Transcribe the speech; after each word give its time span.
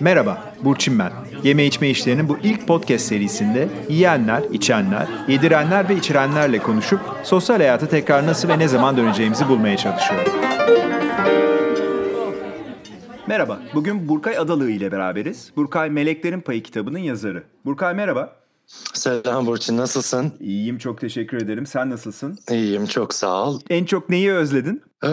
Merhaba, 0.00 0.54
Burçin 0.64 0.98
ben. 0.98 1.12
Yeme 1.42 1.64
içme 1.66 1.88
işlerinin 1.90 2.28
bu 2.28 2.38
ilk 2.42 2.66
podcast 2.66 3.04
serisinde 3.04 3.68
yiyenler, 3.88 4.42
içenler, 4.52 5.08
yedirenler 5.28 5.88
ve 5.88 5.96
içirenlerle 5.96 6.58
konuşup 6.58 7.00
sosyal 7.22 7.56
hayata 7.56 7.88
tekrar 7.88 8.26
nasıl 8.26 8.48
ve 8.48 8.58
ne 8.58 8.68
zaman 8.68 8.96
döneceğimizi 8.96 9.48
bulmaya 9.48 9.76
çalışıyorum. 9.76 10.32
Merhaba, 13.26 13.60
bugün 13.74 14.08
Burkay 14.08 14.38
Adalı 14.38 14.70
ile 14.70 14.92
beraberiz. 14.92 15.52
Burkay 15.56 15.90
Meleklerin 15.90 16.40
Payı 16.40 16.62
kitabının 16.62 16.98
yazarı. 16.98 17.42
Burkay 17.64 17.94
merhaba. 17.94 18.36
Selam 18.94 19.46
Burçin, 19.46 19.76
nasılsın? 19.76 20.32
İyiyim, 20.40 20.78
çok 20.78 21.00
teşekkür 21.00 21.36
ederim. 21.42 21.66
Sen 21.66 21.90
nasılsın? 21.90 22.38
İyiyim, 22.50 22.86
çok 22.86 23.14
sağ 23.14 23.44
ol. 23.48 23.60
En 23.70 23.84
çok 23.84 24.08
neyi 24.10 24.32
özledin? 24.32 24.82
Ee, 25.04 25.08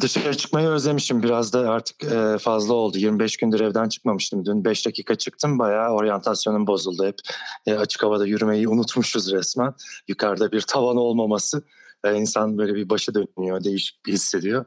dışarı 0.00 0.36
çıkmayı 0.36 0.68
özlemişim. 0.68 1.22
Biraz 1.22 1.52
da 1.52 1.70
artık 1.70 2.04
e, 2.04 2.38
fazla 2.38 2.74
oldu. 2.74 2.98
25 2.98 3.36
gündür 3.36 3.60
evden 3.60 3.88
çıkmamıştım. 3.88 4.44
Dün 4.44 4.64
5 4.64 4.86
dakika 4.86 5.14
çıktım. 5.14 5.58
Bayağı 5.58 5.90
oryantasyonum 5.90 6.66
bozuldu. 6.66 7.06
Hep 7.06 7.18
e, 7.66 7.74
açık 7.74 8.02
havada 8.02 8.26
yürümeyi 8.26 8.68
unutmuşuz 8.68 9.32
resmen. 9.32 9.74
Yukarıda 10.08 10.52
bir 10.52 10.60
tavan 10.60 10.96
olmaması 10.96 11.62
e, 12.04 12.14
insan 12.14 12.58
böyle 12.58 12.74
bir 12.74 12.88
başı 12.88 13.12
dönüyor, 13.14 13.64
değişik 13.64 14.06
bir 14.06 14.12
hissediyor. 14.12 14.64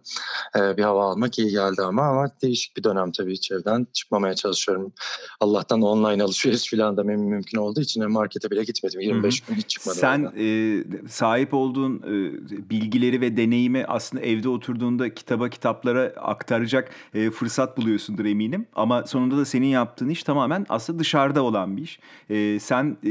E, 0.55 0.77
bir 0.77 0.84
hava 0.84 1.12
almak 1.12 1.39
iyi 1.39 1.52
geldi 1.52 1.81
ama 1.81 2.03
ama 2.03 2.31
değişik 2.41 2.77
bir 2.77 2.84
dönem 2.84 3.12
tabii 3.12 3.34
hiç 3.34 3.52
evden 3.52 3.88
çıkmamaya 3.93 4.34
çalışıyorum. 4.35 4.93
Allah'tan 5.40 5.81
online 5.81 6.23
alışveriş 6.23 6.70
falan 6.70 6.98
da 6.98 7.03
mümkün 7.03 7.57
olduğu 7.57 7.81
için 7.81 8.12
markete 8.12 8.52
bile 8.52 8.63
gitmedim. 8.63 8.99
25 8.99 9.41
Hı-hı. 9.41 9.52
gün 9.52 9.62
hiç 9.62 9.70
çıkmadım. 9.70 9.99
Sen 9.99 10.34
e, 10.38 11.07
sahip 11.09 11.53
olduğun 11.53 11.98
e, 11.98 12.70
bilgileri 12.70 13.21
ve 13.21 13.38
deneyimi 13.38 13.85
aslında 13.85 14.23
evde 14.23 14.49
oturduğunda 14.49 15.13
kitaba 15.13 15.49
kitaplara 15.49 16.02
aktaracak 16.17 16.91
e, 17.13 17.29
fırsat 17.29 17.77
buluyorsundur 17.77 18.26
eminim. 18.26 18.67
Ama 18.76 19.04
sonunda 19.04 19.38
da 19.38 19.45
senin 19.45 19.67
yaptığın 19.67 20.09
iş 20.09 20.23
tamamen 20.23 20.65
aslında 20.70 20.99
dışarıda 20.99 21.43
olan 21.43 21.77
bir 21.77 21.81
iş. 21.81 21.99
E, 22.29 22.59
sen 22.59 22.98
e, 23.04 23.09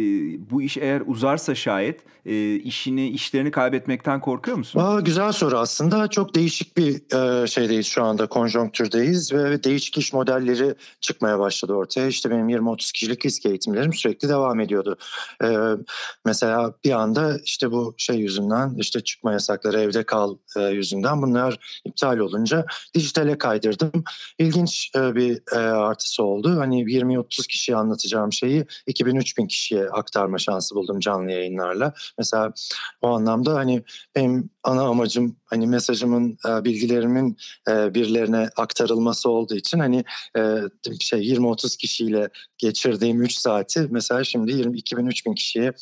bu 0.51 0.63
iş 0.63 0.77
eğer 0.77 1.03
uzarsa 1.07 1.55
şayet 1.55 2.01
e, 2.27 2.55
işini, 2.55 3.09
işlerini 3.09 3.51
kaybetmekten 3.51 4.14
Gerçekten 4.15 4.33
korkuyor 4.33 4.57
musun? 4.57 4.81
Aa, 4.81 5.01
güzel 5.01 5.33
soru 5.33 5.59
aslında. 5.59 6.09
Çok 6.09 6.35
değişik 6.35 6.77
bir 6.77 7.15
e, 7.43 7.47
şeydeyiz 7.47 7.87
şu 7.87 8.05
anda, 8.05 8.27
konjonktürdeyiz 8.27 9.33
ve 9.33 9.65
değişik 9.65 9.99
iş 9.99 10.13
modelleri 10.13 10.75
çıkmaya 11.01 11.39
başladı 11.39 11.73
ortaya. 11.73 12.07
İşte 12.07 12.31
benim 12.31 12.49
20-30 12.49 12.93
kişilik 12.93 13.27
risk 13.27 13.47
eğitimlerim 13.47 13.93
sürekli 13.93 14.29
devam 14.29 14.61
ediyordu. 14.61 14.97
E, 15.45 15.49
mesela 16.25 16.75
bir 16.85 16.93
anda 16.93 17.39
işte 17.45 17.71
bu 17.71 17.95
şey 17.99 18.17
yüzünden, 18.17 18.75
işte 18.79 19.01
çıkma 19.01 19.33
yasakları, 19.33 19.81
evde 19.81 20.03
kal 20.03 20.37
e, 20.57 20.61
yüzünden 20.63 21.23
bunlar 21.23 21.81
iptal 21.85 22.19
olunca 22.19 22.65
dijitale 22.95 23.39
kaydırdım. 23.39 24.05
İlginç 24.39 24.91
e, 24.97 25.15
bir 25.15 25.43
e, 25.53 25.59
artısı 25.59 26.23
oldu. 26.23 26.57
Hani 26.59 26.83
20-30 26.83 27.49
kişiye 27.49 27.77
anlatacağım 27.77 28.33
şeyi 28.33 28.65
2000-3000 28.89 29.49
kişiye 29.49 29.89
aktarma 29.89 30.39
şansı 30.39 30.75
buldum 30.75 31.01
canlı 31.01 31.31
yayınlarla. 31.31 31.93
Mesela 32.19 32.53
o 33.03 33.09
anlamda 33.09 33.55
hani 33.55 33.83
benim 34.15 34.51
ana 34.65 34.83
amacım 34.83 35.37
hani 35.45 35.67
mesajımın, 35.67 36.39
e, 36.49 36.65
bilgilerimin 36.65 37.37
e, 37.69 37.95
birilerine 37.95 38.49
aktarılması 38.57 39.31
olduğu 39.31 39.55
için 39.55 39.79
hani 39.79 40.05
e, 40.37 40.57
şey 41.01 41.21
20-30 41.21 41.77
kişiyle 41.77 42.29
geçirdiğim 42.59 43.23
3 43.23 43.39
saati 43.39 43.87
mesela 43.91 44.25
şimdi 44.25 44.53
20 44.53 44.79
2000-3000 44.79 45.35
kişiye 45.35 45.73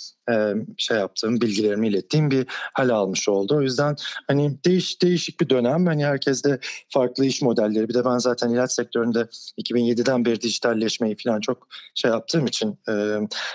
şey 0.76 0.96
yaptığım, 0.96 1.40
bilgilerimi 1.40 1.88
ilettiğim 1.88 2.30
bir 2.30 2.46
hal 2.48 2.88
almış 2.88 3.28
oldu. 3.28 3.56
O 3.56 3.62
yüzden 3.62 3.96
hani 4.28 4.64
değiş, 4.64 5.02
değişik 5.02 5.40
bir 5.40 5.48
dönem. 5.48 5.86
Hani 5.86 6.06
herkeste 6.06 6.58
farklı 6.88 7.24
iş 7.24 7.42
modelleri. 7.42 7.88
Bir 7.88 7.94
de 7.94 8.04
ben 8.04 8.18
zaten 8.18 8.50
ilaç 8.50 8.72
sektöründe 8.72 9.26
2007'den 9.62 10.24
beri 10.24 10.40
dijitalleşmeyi 10.40 11.16
falan 11.24 11.40
çok 11.40 11.68
şey 11.94 12.10
yaptığım 12.10 12.46
için, 12.46 12.78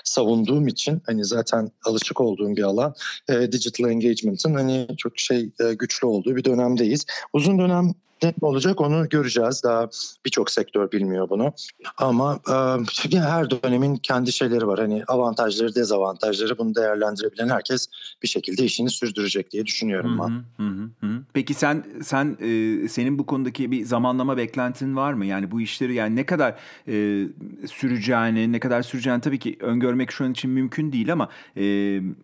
savunduğum 0.03 0.67
için 0.67 1.01
hani 1.05 1.25
zaten 1.25 1.71
alışık 1.85 2.21
olduğum 2.21 2.55
bir 2.55 2.63
alan. 2.63 2.93
digital 3.29 3.89
engagement'ın 3.89 4.53
hani 4.53 4.87
çok 4.97 5.16
şey 5.21 5.49
güçlü 5.79 6.07
olduğu 6.07 6.35
bir 6.35 6.43
dönemdeyiz. 6.43 7.05
Uzun 7.33 7.59
dönem 7.59 7.93
ne 8.23 8.33
olacak 8.41 8.81
onu 8.81 9.09
göreceğiz. 9.09 9.63
Daha 9.63 9.89
birçok 10.25 10.51
sektör 10.51 10.91
bilmiyor 10.91 11.29
bunu. 11.29 11.53
Ama 11.97 12.39
e, 12.49 13.17
her 13.17 13.49
dönemin 13.49 13.95
kendi 13.95 14.31
şeyleri 14.31 14.67
var. 14.67 14.79
Hani 14.79 15.03
avantajları, 15.07 15.75
dezavantajları 15.75 16.57
bunu 16.57 16.75
değerlendirebilen 16.75 17.49
herkes 17.49 17.87
bir 18.23 18.27
şekilde 18.27 18.63
işini 18.63 18.89
sürdürecek 18.89 19.51
diye 19.51 19.65
düşünüyorum 19.65 20.19
ben. 20.19 20.63
Hı 20.63 20.69
hı, 20.69 21.07
hı. 21.07 21.21
Peki 21.33 21.53
sen 21.53 21.83
sen 22.03 22.37
e, 22.41 22.87
senin 22.87 23.19
bu 23.19 23.25
konudaki 23.25 23.71
bir 23.71 23.85
zamanlama 23.85 24.37
beklentin 24.37 24.95
var 24.95 25.13
mı? 25.13 25.25
Yani 25.25 25.51
bu 25.51 25.61
işleri 25.61 25.93
yani 25.93 26.15
ne 26.15 26.25
kadar 26.25 26.55
e, 26.87 27.27
süreceğini, 27.67 28.51
ne 28.51 28.59
kadar 28.59 28.81
süreceğini 28.81 29.21
tabii 29.21 29.39
ki 29.39 29.57
öngörmek 29.59 30.11
şu 30.11 30.25
an 30.25 30.31
için 30.31 30.51
mümkün 30.51 30.91
değil 30.91 31.13
ama 31.13 31.29
e, 31.57 31.63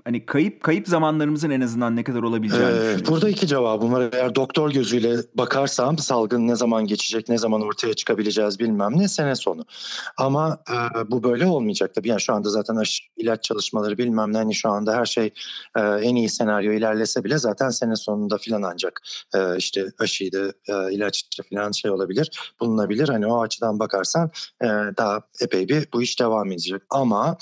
hani 0.04 0.26
kayıp 0.26 0.64
kayıp 0.64 0.88
zamanlarımızın 0.88 1.50
en 1.50 1.62
azından 1.62 1.96
ne 1.96 2.04
kadar 2.04 2.24
olabileceğini 2.24 2.74
ee, 2.74 3.06
Burada 3.08 3.30
iki 3.30 3.48
cevabım 3.48 3.94
var. 3.94 4.10
Eğer 4.14 4.36
doktor 4.36 4.72
gözüyle 4.72 5.18
bakarsan 5.36 5.83
Tam 5.84 5.98
salgın 5.98 6.48
ne 6.48 6.56
zaman 6.56 6.86
geçecek, 6.88 7.30
ne 7.30 7.38
zaman 7.38 7.62
ortaya 7.62 7.94
çıkabileceğiz 7.94 8.60
bilmem 8.60 9.00
ne 9.00 9.08
sene 9.08 9.36
sonu. 9.36 9.66
Ama 10.18 10.58
e, 10.70 11.12
bu 11.12 11.24
böyle 11.24 11.46
olmayacak 11.46 11.96
tabii. 11.96 12.10
Yani 12.10 12.22
şu 12.22 12.34
anda 12.34 12.50
zaten 12.50 12.76
aşı, 12.76 13.04
ilaç 13.18 13.44
çalışmaları 13.44 13.98
bilmem 13.98 14.34
ne 14.34 14.38
hani 14.38 14.56
şu 14.56 14.70
anda 14.70 14.96
her 14.96 15.06
şey 15.06 15.34
e, 15.78 15.82
en 15.82 16.16
iyi 16.16 16.30
senaryo 16.30 16.74
ilerlese 16.74 17.24
bile 17.24 17.38
zaten 17.38 17.70
sene 17.70 17.96
sonunda 17.96 18.38
filan 18.38 18.62
ancak 18.62 19.02
e, 19.36 19.58
işte 19.58 19.86
aşıydı, 20.00 20.54
e, 20.68 20.94
ilaçtı 20.94 21.44
filan 21.44 21.72
şey 21.72 21.92
olabilir, 21.92 22.54
bulunabilir. 22.60 23.10
Hani 23.10 23.28
o 23.28 23.42
açıdan 23.42 23.80
bakarsan 23.80 24.32
e, 24.62 24.68
daha 24.98 25.22
epey 25.42 25.70
bir 25.70 25.88
bu 25.94 26.02
iş 26.02 26.20
devam 26.20 26.52
edecek. 26.52 26.82
Ama 26.90 27.38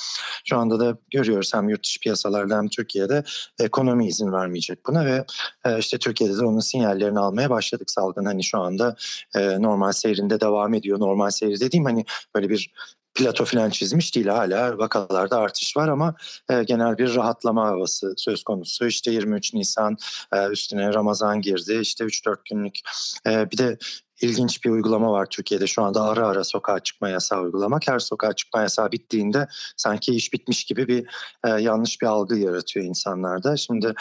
şu 0.46 0.58
anda 0.58 0.80
da 0.80 0.98
görüyoruz 1.12 1.54
hem 1.54 1.70
yurt 1.70 1.84
dışı 1.84 2.00
piyasalarda 2.00 2.58
hem 2.58 2.68
Türkiye'de 2.68 3.24
ekonomi 3.60 4.08
izin 4.08 4.32
vermeyecek 4.32 4.86
buna 4.88 5.06
ve 5.06 5.26
e, 5.66 5.80
işte 5.80 5.98
Türkiye'de 5.98 6.38
de 6.38 6.46
onun 6.46 6.60
sinyallerini 6.60 7.20
almaya 7.20 7.50
başladık 7.50 7.92
salgın 7.92 8.31
hani 8.32 8.44
şu 8.44 8.60
anda 8.60 8.96
e, 9.36 9.62
normal 9.62 9.92
seyrinde 9.92 10.40
devam 10.40 10.74
ediyor. 10.74 11.00
Normal 11.00 11.30
seyri 11.30 11.60
dediğim 11.60 11.86
hani 11.86 12.06
böyle 12.36 12.50
bir 12.50 12.72
plato 13.14 13.46
falan 13.46 13.70
çizmiş 13.70 14.16
değil 14.16 14.28
hala 14.28 14.78
vakalarda 14.78 15.38
artış 15.38 15.78
var 15.78 15.88
ama 15.88 16.16
e, 16.50 16.64
genel 16.64 16.98
bir 16.98 17.16
rahatlama 17.16 17.68
havası 17.68 18.14
söz 18.18 18.44
konusu. 18.44 18.88
İşte 18.88 19.12
23 19.12 19.54
Nisan 19.54 19.98
e, 20.34 20.48
üstüne 20.48 20.94
Ramazan 20.94 21.42
girdi 21.42 21.80
işte 21.82 22.04
3-4 22.04 22.38
günlük 22.50 22.80
e, 23.28 23.52
bir 23.52 23.58
de 23.58 23.78
ilginç 24.22 24.66
bir 24.66 24.70
uygulama 24.70 25.12
var 25.12 25.26
Türkiye'de 25.26 25.68
şu 25.68 25.84
anda 25.84 26.04
ara 26.04 26.28
ara 26.28 26.44
sokağa 26.44 26.80
çıkma 26.80 27.10
yasağı 27.10 27.42
uygulamak. 27.42 27.88
Her 27.88 28.00
sokağa 28.00 28.34
çıkma 28.34 28.62
yasağı 28.62 28.92
bittiğinde 28.92 29.48
sanki 29.78 30.16
iş 30.16 30.34
bitmiş 30.34 30.64
gibi 30.64 30.88
bir 30.88 31.06
e, 31.44 31.50
yanlış 31.62 32.02
bir 32.02 32.08
algı 32.08 32.38
yaratıyor 32.38 32.86
insanlarda. 32.86 33.58
Şimdi 33.58 33.94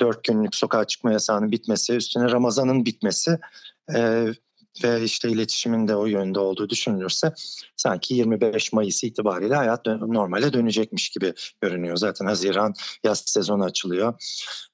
dört 0.00 0.24
günlük 0.24 0.54
sokağa 0.54 0.84
çıkma 0.84 1.12
yasağının 1.12 1.52
bitmesi, 1.52 1.92
üstüne 1.92 2.30
Ramazan'ın 2.30 2.84
bitmesi 2.84 3.38
e, 3.94 4.26
ve 4.84 5.02
işte 5.04 5.30
iletişimin 5.30 5.88
de 5.88 5.96
o 5.96 6.06
yönde 6.06 6.38
olduğu 6.38 6.68
düşünülürse 6.68 7.32
sanki 7.76 8.14
25 8.14 8.72
Mayıs 8.72 9.04
itibariyle 9.04 9.54
hayat 9.54 9.86
dön- 9.86 10.14
normale 10.14 10.52
dönecekmiş 10.52 11.08
gibi 11.08 11.32
görünüyor. 11.60 11.96
Zaten 11.96 12.26
Haziran 12.26 12.74
yaz 13.04 13.22
sezonu 13.26 13.64
açılıyor. 13.64 14.14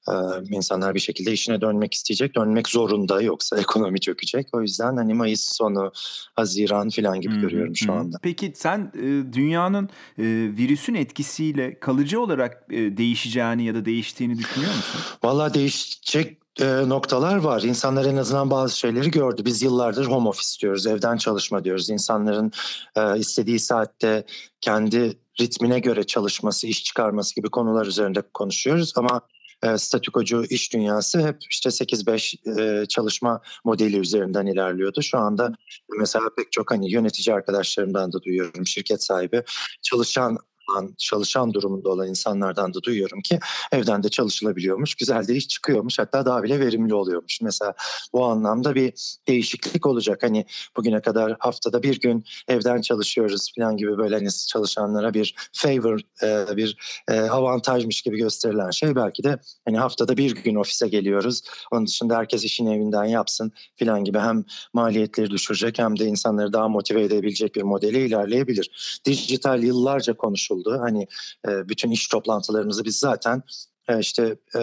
Ee, 0.09 0.13
insanlar 0.49 0.95
bir 0.95 0.99
şekilde 0.99 1.31
işine 1.31 1.61
dönmek 1.61 1.93
isteyecek. 1.93 2.35
Dönmek 2.35 2.67
zorunda 2.67 3.21
yoksa 3.21 3.57
ekonomi 3.59 3.99
çökecek. 3.99 4.47
O 4.53 4.61
yüzden 4.61 4.97
hani 4.97 5.13
Mayıs 5.13 5.55
sonu, 5.55 5.91
Haziran 6.35 6.89
falan 6.89 7.21
gibi 7.21 7.33
hmm, 7.33 7.41
görüyorum 7.41 7.75
şu 7.75 7.93
anda. 7.93 8.17
Peki 8.21 8.53
sen 8.55 8.91
e, 8.95 9.33
dünyanın 9.33 9.89
e, 10.17 10.23
virüsün 10.57 10.93
etkisiyle 10.93 11.79
kalıcı 11.79 12.21
olarak 12.21 12.65
e, 12.69 12.97
değişeceğini 12.97 13.65
ya 13.65 13.75
da 13.75 13.85
değiştiğini 13.85 14.37
düşünüyor 14.37 14.75
musun? 14.75 15.01
Valla 15.23 15.53
değişecek 15.53 16.40
e, 16.59 16.89
noktalar 16.89 17.37
var. 17.37 17.61
İnsanlar 17.61 18.05
en 18.05 18.17
azından 18.17 18.51
bazı 18.51 18.77
şeyleri 18.77 19.11
gördü. 19.11 19.45
Biz 19.45 19.61
yıllardır 19.61 20.05
home 20.05 20.29
office 20.29 20.59
diyoruz, 20.61 20.87
evden 20.87 21.17
çalışma 21.17 21.63
diyoruz. 21.63 21.89
İnsanların 21.89 22.51
e, 22.95 23.19
istediği 23.19 23.59
saatte 23.59 24.25
kendi 24.61 25.17
ritmine 25.41 25.79
göre 25.79 26.03
çalışması, 26.03 26.67
iş 26.67 26.83
çıkarması 26.83 27.35
gibi 27.35 27.49
konular 27.49 27.85
üzerinde 27.85 28.21
konuşuyoruz. 28.33 28.93
Ama 28.95 29.21
e, 29.63 29.77
statükocu 29.77 30.43
iş 30.49 30.73
dünyası 30.73 31.27
hep 31.27 31.37
işte 31.49 31.69
8-5 31.69 32.81
e, 32.81 32.85
çalışma 32.85 33.41
modeli 33.63 33.97
üzerinden 33.97 34.45
ilerliyordu. 34.45 35.01
Şu 35.01 35.17
anda 35.17 35.53
mesela 35.99 36.25
pek 36.37 36.51
çok 36.51 36.71
hani 36.71 36.91
yönetici 36.91 37.35
arkadaşlarımdan 37.35 38.13
da 38.13 38.21
duyuyorum 38.21 38.67
şirket 38.67 39.03
sahibi 39.03 39.43
çalışan 39.81 40.37
olan, 40.69 40.95
çalışan 40.97 41.53
durumunda 41.53 41.89
olan 41.89 42.07
insanlardan 42.07 42.73
da 42.73 42.83
duyuyorum 42.83 43.21
ki 43.21 43.39
evden 43.71 44.03
de 44.03 44.09
çalışılabiliyormuş. 44.09 44.95
Güzel 44.95 45.27
de 45.27 45.35
iş 45.35 45.47
çıkıyormuş. 45.47 45.99
Hatta 45.99 46.25
daha 46.25 46.43
bile 46.43 46.59
verimli 46.59 46.93
oluyormuş. 46.93 47.41
Mesela 47.41 47.73
bu 48.13 48.25
anlamda 48.25 48.75
bir 48.75 48.93
değişiklik 49.27 49.85
olacak. 49.85 50.23
Hani 50.23 50.45
bugüne 50.77 51.01
kadar 51.01 51.35
haftada 51.39 51.83
bir 51.83 51.99
gün 51.99 52.25
evden 52.47 52.81
çalışıyoruz 52.81 53.51
falan 53.57 53.77
gibi 53.77 53.97
böyle 53.97 54.15
hani 54.15 54.29
çalışanlara 54.47 55.13
bir 55.13 55.35
favor, 55.53 55.99
e, 56.23 56.57
bir 56.57 56.77
e, 57.09 57.19
avantajmış 57.19 58.01
gibi 58.01 58.17
gösterilen 58.17 58.71
şey 58.71 58.95
belki 58.95 59.23
de 59.23 59.39
hani 59.65 59.77
haftada 59.77 60.17
bir 60.17 60.35
gün 60.35 60.55
ofise 60.55 60.87
geliyoruz. 60.87 61.41
Onun 61.71 61.87
dışında 61.87 62.17
herkes 62.17 62.43
işini 62.43 62.75
evinden 62.75 63.05
yapsın 63.05 63.51
falan 63.79 64.03
gibi 64.03 64.19
hem 64.19 64.45
maliyetleri 64.73 65.29
düşürecek 65.29 65.79
hem 65.79 65.99
de 65.99 66.05
insanları 66.05 66.53
daha 66.53 66.67
motive 66.67 67.03
edebilecek 67.03 67.55
bir 67.55 67.61
modele 67.61 68.05
ilerleyebilir. 68.05 69.01
Dijital 69.05 69.63
yıllarca 69.63 70.13
konuşuldu. 70.13 70.50
Hani 70.79 71.07
e, 71.47 71.69
bütün 71.69 71.91
iş 71.91 72.07
toplantılarımızı 72.07 72.85
biz 72.85 72.99
zaten 72.99 73.43
e, 73.89 73.99
işte 73.99 74.35
e, 74.55 74.61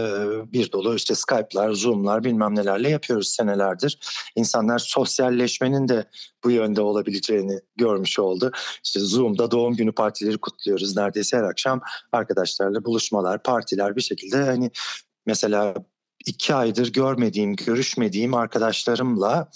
bir 0.53 0.73
dolu 0.73 0.95
işte 0.95 1.15
Skype'lar, 1.15 1.73
Zoom'lar 1.73 2.25
bilmem 2.25 2.55
nelerle 2.55 2.91
yapıyoruz 2.91 3.29
senelerdir. 3.29 3.99
İnsanlar 4.37 4.79
sosyalleşmenin 4.79 5.89
de 5.89 6.05
bu 6.45 6.51
yönde 6.51 6.81
olabileceğini 6.81 7.61
görmüş 7.77 8.19
oldu. 8.19 8.53
İşte 8.85 9.01
Zoom'da 9.01 9.51
doğum 9.51 9.77
günü 9.77 9.93
partileri 9.93 10.39
kutluyoruz. 10.39 10.97
Neredeyse 10.97 11.37
her 11.37 11.43
akşam 11.43 11.81
arkadaşlarla 12.13 12.85
buluşmalar, 12.85 13.43
partiler 13.43 13.97
bir 13.97 14.01
şekilde 14.01 14.37
hani 14.37 14.71
mesela 15.27 15.75
iki 16.27 16.55
aydır 16.55 16.93
görmediğim, 16.93 17.57
görüşmediğim 17.57 18.35
arkadaşlarımla 18.35 19.51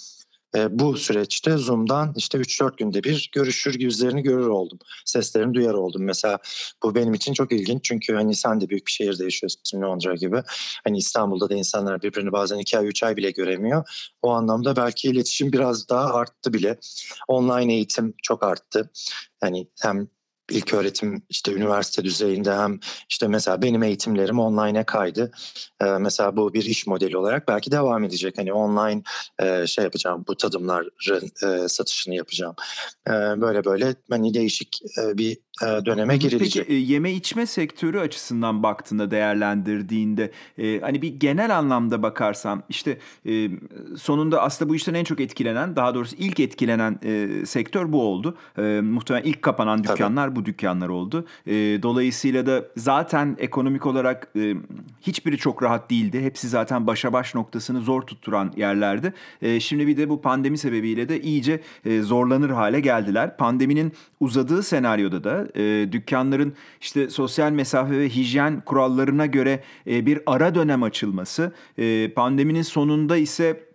e, 0.56 0.78
bu 0.78 0.96
süreçte 0.96 1.56
Zoom'dan 1.56 2.12
işte 2.16 2.38
3-4 2.38 2.76
günde 2.76 3.04
bir 3.04 3.30
görüşür 3.32 3.80
yüzlerini 3.80 4.22
görür 4.22 4.46
oldum. 4.46 4.78
Seslerini 5.04 5.54
duyar 5.54 5.74
oldum. 5.74 6.04
Mesela 6.04 6.38
bu 6.82 6.94
benim 6.94 7.14
için 7.14 7.32
çok 7.32 7.52
ilginç 7.52 7.84
çünkü 7.84 8.14
hani 8.14 8.34
sen 8.34 8.60
de 8.60 8.68
büyük 8.68 8.86
bir 8.86 8.92
şehirde 8.92 9.24
yaşıyorsun 9.24 9.82
Londra 9.82 10.14
gibi. 10.14 10.42
Hani 10.84 10.98
İstanbul'da 10.98 11.50
da 11.50 11.54
insanlar 11.54 12.02
birbirini 12.02 12.32
bazen 12.32 12.58
2 12.58 12.78
ay 12.78 12.88
3 12.88 13.02
ay 13.02 13.16
bile 13.16 13.30
göremiyor. 13.30 14.08
O 14.22 14.30
anlamda 14.30 14.76
belki 14.76 15.08
iletişim 15.08 15.52
biraz 15.52 15.88
daha 15.88 16.14
arttı 16.14 16.52
bile. 16.52 16.78
Online 17.28 17.74
eğitim 17.74 18.14
çok 18.22 18.42
arttı. 18.42 18.90
Hani 19.40 19.68
hem 19.80 20.08
ilk 20.52 20.74
öğretim 20.74 21.22
işte 21.28 21.52
üniversite 21.52 22.04
düzeyinde 22.04 22.54
hem 22.54 22.80
işte 23.08 23.28
mesela 23.28 23.62
benim 23.62 23.82
eğitimlerim 23.82 24.38
online'e 24.38 24.84
kaydı. 24.84 25.32
Ee, 25.80 25.84
mesela 25.84 26.36
bu 26.36 26.54
bir 26.54 26.64
iş 26.64 26.86
modeli 26.86 27.16
olarak 27.16 27.48
belki 27.48 27.70
devam 27.70 28.04
edecek. 28.04 28.38
Hani 28.38 28.52
online 28.52 29.02
e, 29.38 29.66
şey 29.66 29.84
yapacağım 29.84 30.24
bu 30.28 30.36
tadımların 30.36 31.30
e, 31.44 31.68
satışını 31.68 32.14
yapacağım. 32.14 32.54
E, 33.08 33.10
böyle 33.12 33.64
böyle 33.64 33.94
hani 34.10 34.34
değişik 34.34 34.82
e, 34.98 35.18
bir 35.18 35.32
e, 35.32 35.51
döneme 35.60 36.16
girilecek. 36.16 36.66
Peki 36.66 36.72
e, 36.72 36.78
yeme 36.78 37.12
içme 37.12 37.46
sektörü 37.46 37.98
açısından 37.98 38.62
baktığında 38.62 39.10
değerlendirdiğinde 39.10 40.30
e, 40.58 40.80
hani 40.80 41.02
bir 41.02 41.08
genel 41.20 41.58
anlamda 41.58 42.02
bakarsan 42.02 42.62
işte 42.68 42.98
e, 43.26 43.48
sonunda 43.96 44.42
aslında 44.42 44.70
bu 44.70 44.74
işten 44.74 44.94
en 44.94 45.04
çok 45.04 45.20
etkilenen 45.20 45.76
daha 45.76 45.94
doğrusu 45.94 46.16
ilk 46.18 46.40
etkilenen 46.40 46.98
e, 47.04 47.46
sektör 47.46 47.92
bu 47.92 48.02
oldu. 48.02 48.36
E, 48.58 48.62
muhtemelen 48.82 49.24
ilk 49.24 49.42
kapanan 49.42 49.84
dükkanlar 49.84 50.28
Tabii. 50.28 50.36
bu 50.36 50.44
dükkanlar 50.44 50.88
oldu. 50.88 51.26
E, 51.46 51.52
dolayısıyla 51.82 52.46
da 52.46 52.64
zaten 52.76 53.36
ekonomik 53.38 53.86
olarak 53.86 54.28
e, 54.36 54.54
hiçbiri 55.02 55.38
çok 55.38 55.62
rahat 55.62 55.90
değildi. 55.90 56.20
Hepsi 56.20 56.48
zaten 56.48 56.86
başa 56.86 57.12
baş 57.12 57.34
noktasını 57.34 57.80
zor 57.80 58.02
tutturan 58.02 58.52
yerlerdi. 58.56 59.12
E, 59.42 59.60
şimdi 59.60 59.86
bir 59.86 59.96
de 59.96 60.08
bu 60.08 60.20
pandemi 60.20 60.58
sebebiyle 60.58 61.08
de 61.08 61.20
iyice 61.20 61.60
e, 61.84 62.02
zorlanır 62.02 62.50
hale 62.50 62.80
geldiler. 62.80 63.36
Pandeminin 63.36 63.92
uzadığı 64.20 64.62
senaryoda 64.62 65.24
da 65.24 65.41
e, 65.54 65.92
dükkanların 65.92 66.54
işte 66.80 67.10
sosyal 67.10 67.50
mesafe 67.50 67.98
ve 67.98 68.08
hijyen 68.08 68.60
kurallarına 68.60 69.26
göre 69.26 69.62
e, 69.86 70.06
bir 70.06 70.20
ara 70.26 70.54
dönem 70.54 70.82
açılması, 70.82 71.52
e, 71.78 72.12
pandeminin 72.14 72.62
sonunda 72.62 73.16
ise 73.16 73.71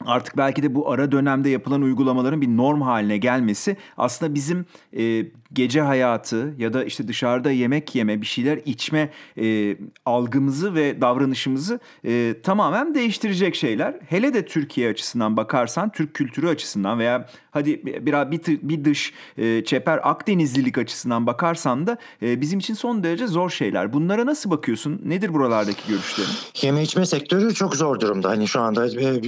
artık 0.00 0.36
belki 0.36 0.62
de 0.62 0.74
bu 0.74 0.90
ara 0.90 1.12
dönemde 1.12 1.48
yapılan 1.48 1.82
uygulamaların 1.82 2.40
bir 2.40 2.48
norm 2.48 2.80
haline 2.80 3.18
gelmesi 3.18 3.76
aslında 3.96 4.34
bizim 4.34 4.66
e, 4.96 5.26
gece 5.52 5.80
hayatı 5.80 6.54
ya 6.58 6.72
da 6.72 6.84
işte 6.84 7.08
dışarıda 7.08 7.50
yemek 7.50 7.94
yeme, 7.94 8.20
bir 8.20 8.26
şeyler 8.26 8.60
içme 8.64 9.10
e, 9.40 9.76
algımızı 10.06 10.74
ve 10.74 11.00
davranışımızı 11.00 11.80
e, 12.04 12.34
tamamen 12.42 12.94
değiştirecek 12.94 13.54
şeyler. 13.54 13.94
Hele 14.08 14.34
de 14.34 14.46
Türkiye 14.46 14.90
açısından 14.90 15.36
bakarsan, 15.36 15.92
Türk 15.92 16.14
kültürü 16.14 16.48
açısından 16.48 16.98
veya 16.98 17.28
hadi 17.50 17.86
biraz 18.06 18.30
bir, 18.30 18.40
bir 18.62 18.84
dış 18.84 19.12
e, 19.38 19.64
çeper 19.64 20.00
Akdenizlilik 20.02 20.78
açısından 20.78 21.26
bakarsan 21.26 21.86
da 21.86 21.98
e, 22.22 22.40
bizim 22.40 22.58
için 22.58 22.74
son 22.74 23.02
derece 23.02 23.26
zor 23.26 23.50
şeyler. 23.50 23.92
Bunlara 23.92 24.26
nasıl 24.26 24.50
bakıyorsun? 24.50 25.00
Nedir 25.04 25.34
buralardaki 25.34 25.88
görüşlerin? 25.88 26.30
Yeme 26.62 26.82
içme 26.82 27.06
sektörü 27.06 27.54
çok 27.54 27.76
zor 27.76 28.00
durumda. 28.00 28.28
Hani 28.28 28.48
şu 28.48 28.60
anda 28.60 28.86
e, 28.86 29.20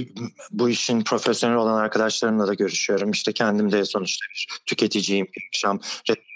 bu 0.59 0.69
işin 0.69 1.03
profesyonel 1.03 1.57
olan 1.57 1.77
arkadaşlarımla 1.77 2.47
da 2.47 2.53
görüşüyorum. 2.53 3.11
İşte 3.11 3.33
kendim 3.33 3.71
de 3.71 3.85
sonuçta 3.85 4.25
bir 4.29 4.47
tüketiciyim. 4.65 5.27
Akşam 5.47 5.79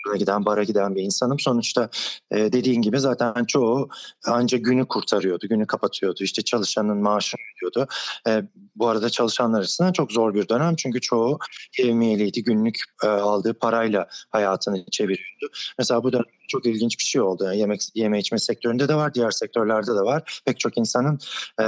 restorana 0.02 0.18
giden, 0.18 0.46
bara 0.46 0.64
giden 0.64 0.96
bir 0.96 1.02
insanım. 1.02 1.40
Sonuçta 1.40 1.90
e, 2.32 2.38
dediğin 2.54 2.82
gibi 2.82 3.00
zaten 3.00 3.46
çoğu 3.46 3.90
ancak 4.28 4.66
günü 4.66 4.88
kurtarıyordu, 4.88 5.48
günü 5.48 5.68
kapatıyordu. 5.68 6.24
İşte 6.24 6.42
çalışanın 6.42 6.98
maaşını 6.98 7.42
ödüyordu. 7.58 7.92
E, 8.28 8.44
bu 8.76 8.88
arada 8.88 9.10
çalışanlar 9.10 9.62
açısından 9.62 9.92
çok 9.92 10.12
zor 10.12 10.34
bir 10.34 10.50
dönem. 10.50 10.76
Çünkü 10.76 11.02
çoğu 11.02 11.40
yevmiyeliydi, 11.80 12.44
günlük 12.44 12.80
e, 13.04 13.08
aldığı 13.08 13.54
parayla 13.54 14.08
hayatını 14.30 14.86
çeviriyordu. 14.92 15.48
Mesela 15.80 16.04
bu 16.04 16.14
dönem 16.14 16.26
çok 16.48 16.66
ilginç 16.66 17.00
bir 17.00 17.04
şey 17.04 17.22
oldu. 17.22 17.44
Yani 17.44 17.58
yemek 17.58 17.82
yeme 17.96 18.20
içme 18.20 18.40
sektöründe 18.40 18.88
de 18.88 18.96
var, 18.96 19.14
diğer 19.14 19.32
sektörlerde 19.32 19.92
de 19.92 20.02
var. 20.02 20.42
Pek 20.46 20.60
çok 20.60 20.78
insanın 20.78 21.20
e, 21.62 21.64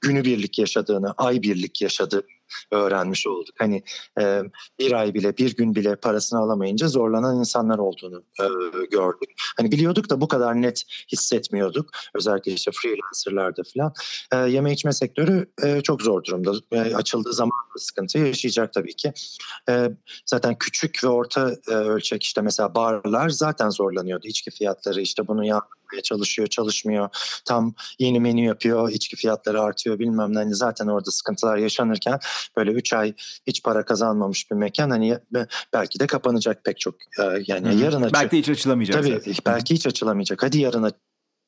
günü 0.00 0.24
birlik 0.24 0.58
yaşadığını, 0.58 1.14
ay 1.16 1.42
birlik 1.42 1.82
yaşadığı 1.82 2.22
öğrenmiş 2.70 3.26
olduk. 3.26 3.54
Hani 3.58 3.82
e, 4.20 4.42
bir 4.78 4.92
ay 4.92 5.14
bile 5.14 5.36
bir 5.36 5.56
gün 5.56 5.74
bile 5.74 5.96
parasını 5.96 6.40
alamayınca 6.40 6.88
zorlanan 6.88 7.38
insanlar 7.38 7.78
olduğunu 7.78 8.24
e, 8.40 8.46
gördük. 8.86 9.30
Hani 9.56 9.72
biliyorduk 9.72 10.10
da 10.10 10.20
bu 10.20 10.28
kadar 10.28 10.62
net 10.62 10.82
hissetmiyorduk. 11.12 11.90
Özellikle 12.14 12.52
işte 12.52 12.70
freelancerlarda 12.74 13.62
falan. 13.74 13.92
E, 14.32 14.50
yeme 14.50 14.72
içme 14.72 14.92
sektörü 14.92 15.46
e, 15.64 15.80
çok 15.80 16.02
zor 16.02 16.24
durumda. 16.24 16.52
E, 16.72 16.94
açıldığı 16.94 17.32
zaman 17.32 17.56
sıkıntı 17.76 18.18
yaşayacak 18.18 18.72
tabii 18.72 18.96
ki. 18.96 19.12
E, 19.68 19.90
zaten 20.26 20.58
küçük 20.58 21.04
ve 21.04 21.08
orta 21.08 21.54
e, 21.68 21.74
ölçek 21.74 22.22
işte 22.22 22.40
mesela 22.40 22.74
barlar 22.74 23.28
zaten 23.28 23.70
zorlanıyordu. 23.70 24.26
İçki 24.26 24.50
fiyatları 24.50 25.00
işte 25.00 25.28
bunu 25.28 25.46
ya 25.46 25.60
çalışıyor, 26.02 26.48
çalışmıyor. 26.48 27.08
Tam 27.44 27.74
yeni 27.98 28.20
menü 28.20 28.44
yapıyor, 28.44 28.90
içki 28.90 29.16
fiyatları 29.16 29.62
artıyor 29.62 29.98
bilmem 29.98 30.34
ne. 30.34 30.38
Hani 30.38 30.54
zaten 30.54 30.86
orada 30.86 31.10
sıkıntılar 31.10 31.56
yaşanırken 31.56 32.18
böyle 32.56 32.70
3 32.70 32.92
ay 32.92 33.14
hiç 33.46 33.62
para 33.62 33.84
kazanmamış 33.84 34.50
bir 34.50 34.56
mekan 34.56 34.90
hani 34.90 35.18
belki 35.72 36.00
de 36.00 36.06
kapanacak 36.06 36.64
pek 36.64 36.80
çok 36.80 36.94
e, 36.94 37.22
yani 37.46 37.72
hmm. 37.72 37.82
yarın 37.82 38.02
açı. 38.02 38.14
Belki 38.14 38.38
hiç 38.38 38.48
açılamayacak. 38.48 39.02
Tabii 39.02 39.18
zaten. 39.18 39.34
belki 39.46 39.74
hiç 39.74 39.86
açılamayacak. 39.86 40.42
Hadi 40.42 40.58
yarın 40.58 40.82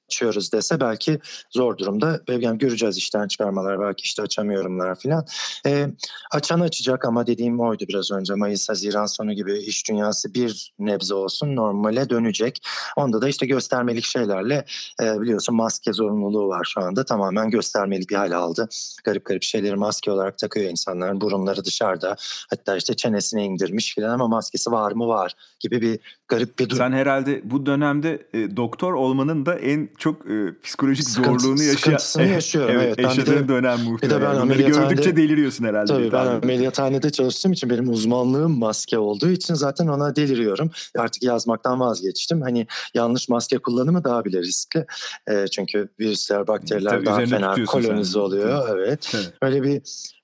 açıyoruz 0.08 0.52
dese 0.52 0.80
belki 0.80 1.18
zor 1.50 1.78
durumda. 1.78 2.20
Yani 2.28 2.58
göreceğiz 2.58 2.96
işten 2.96 3.28
çıkarmalar 3.28 3.80
belki 3.80 4.02
işte 4.02 4.22
açamıyorumlar 4.22 4.94
falan. 4.94 5.26
E, 5.66 5.86
açan 6.30 6.60
açacak 6.60 7.04
ama 7.04 7.26
dediğim 7.26 7.60
oydu 7.60 7.84
biraz 7.88 8.10
önce 8.10 8.34
Mayıs, 8.34 8.68
Haziran 8.68 9.06
sonu 9.06 9.32
gibi 9.32 9.58
iş 9.58 9.88
dünyası 9.88 10.34
bir 10.34 10.72
nebze 10.78 11.14
olsun 11.14 11.56
normale 11.56 12.10
dönecek. 12.10 12.62
Onda 12.96 13.22
da 13.22 13.28
işte 13.28 13.46
göstermelik 13.46 14.04
şeylerle 14.04 14.64
e, 15.02 15.20
biliyorsun 15.20 15.56
maske 15.56 15.92
zorunluluğu 15.92 16.48
var 16.48 16.68
şu 16.74 16.80
anda. 16.80 17.04
Tamamen 17.04 17.50
göstermelik 17.50 18.10
bir 18.10 18.16
hal 18.16 18.32
aldı. 18.32 18.68
Garip 19.04 19.24
garip 19.24 19.42
şeyleri 19.42 19.76
maske 19.76 20.10
olarak 20.10 20.38
takıyor 20.38 20.70
insanlar. 20.70 21.20
Burunları 21.20 21.64
dışarıda 21.64 22.16
hatta 22.50 22.76
işte 22.76 22.94
çenesine 22.94 23.44
indirmiş 23.44 23.94
falan 23.94 24.08
ama 24.08 24.28
maskesi 24.28 24.70
var 24.70 24.92
mı 24.92 25.08
var 25.08 25.34
gibi 25.60 25.80
bir 25.80 25.98
garip 26.28 26.58
bir 26.58 26.64
durum. 26.64 26.78
Sen 26.78 26.92
herhalde 26.92 27.40
bu 27.44 27.66
dönemde 27.66 28.26
e, 28.34 28.56
doktor 28.56 28.92
olmanın 28.92 29.46
da 29.46 29.54
en 29.54 29.88
çok 29.98 30.30
e, 30.30 30.54
psikolojik 30.62 31.08
Sıkıntı, 31.08 31.38
zorluğunu 31.38 31.62
yaşa 31.62 31.78
sıkıntısını 31.78 32.26
yaşıyorum. 32.26 32.74
evet, 32.74 32.94
evet 32.98 32.98
yaşadığın 32.98 33.44
de, 33.44 33.48
dönem 33.48 33.80
muhtemelen. 33.80 34.48
Bir 34.48 34.58
de 34.58 34.64
ben 34.64 34.72
gördükçe 34.72 35.16
deliriyorsun 35.16 35.64
herhalde. 35.64 35.92
Tabii 35.92 36.12
ben 36.12 36.26
ameliyathanede 36.26 37.10
çalıştığım 37.10 37.52
için 37.52 37.70
benim 37.70 37.88
uzmanlığım 37.88 38.58
maske 38.58 38.98
olduğu 38.98 39.30
için 39.30 39.54
zaten 39.54 39.86
ona 39.86 40.16
deliriyorum. 40.16 40.70
Artık 40.98 41.22
yazmaktan 41.22 41.80
vazgeçtim. 41.80 42.42
Hani 42.42 42.66
yanlış 42.94 43.28
maske 43.28 43.58
kullanımı 43.58 44.04
daha 44.04 44.24
bile 44.24 44.38
riskli. 44.38 44.86
E, 45.30 45.46
çünkü 45.46 45.88
virüsler, 46.00 46.46
bakteriler 46.46 46.90
Tabii, 46.90 47.06
daha 47.06 47.26
fena 47.26 47.64
kolonize 47.64 48.18
oluyor. 48.18 48.68
Evet. 48.76 49.08
Tabii. 49.12 49.24
Öyle 49.42 49.62
bir 49.62 49.82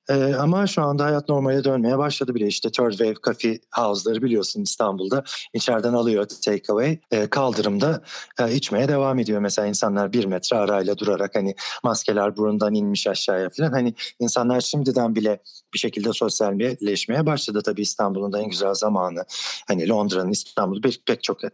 Ee, 0.09 0.35
ama 0.35 0.67
şu 0.67 0.83
anda 0.83 1.05
hayat 1.05 1.29
normale 1.29 1.65
dönmeye 1.65 1.99
başladı 1.99 2.35
bile. 2.35 2.47
İşte 2.47 2.71
Third 2.71 2.91
Wave 2.91 3.15
Coffee 3.25 3.61
House'ları 3.75 4.23
biliyorsun 4.23 4.63
İstanbul'da. 4.63 5.25
içeriden 5.55 5.93
alıyor 5.93 6.27
takeaway. 6.45 6.99
Ee, 7.11 7.27
kaldırımda 7.27 8.03
e, 8.41 8.55
içmeye 8.55 8.89
devam 8.89 9.19
ediyor. 9.19 9.41
Mesela 9.41 9.69
insanlar 9.69 10.13
bir 10.13 10.25
metre 10.25 10.57
arayla 10.57 10.99
durarak 10.99 11.35
hani 11.35 11.55
maskeler 11.83 12.37
burundan 12.37 12.75
inmiş 12.75 13.07
aşağıya 13.07 13.51
falan. 13.51 13.71
Hani 13.71 13.95
insanlar 14.19 14.61
şimdiden 14.61 15.15
bile 15.15 15.43
bir 15.75 15.79
şekilde 15.79 16.13
sosyalleşmeye 16.13 17.27
başladı. 17.27 17.63
Tabii 17.65 17.83
İstanbul'un 17.83 18.33
da 18.33 18.41
en 18.41 18.49
güzel 18.49 18.75
zamanı. 18.75 19.25
Hani 19.69 19.89
Londra'nın 19.89 20.31
İstanbul'u 20.31 20.81
pek, 20.81 21.07
pek 21.07 21.23
çok 21.23 21.45
e, 21.45 21.51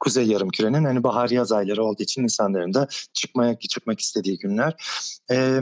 kuzey 0.00 0.26
yarım 0.26 0.48
kürenin 0.48 0.84
hani 0.84 1.02
bahar 1.02 1.28
yaz 1.28 1.52
ayları 1.52 1.84
olduğu 1.84 2.02
için 2.02 2.22
insanların 2.22 2.74
da 2.74 2.88
çıkmaya 3.12 3.58
çıkmak 3.58 4.00
istediği 4.00 4.38
günler. 4.38 4.74
E, 5.30 5.60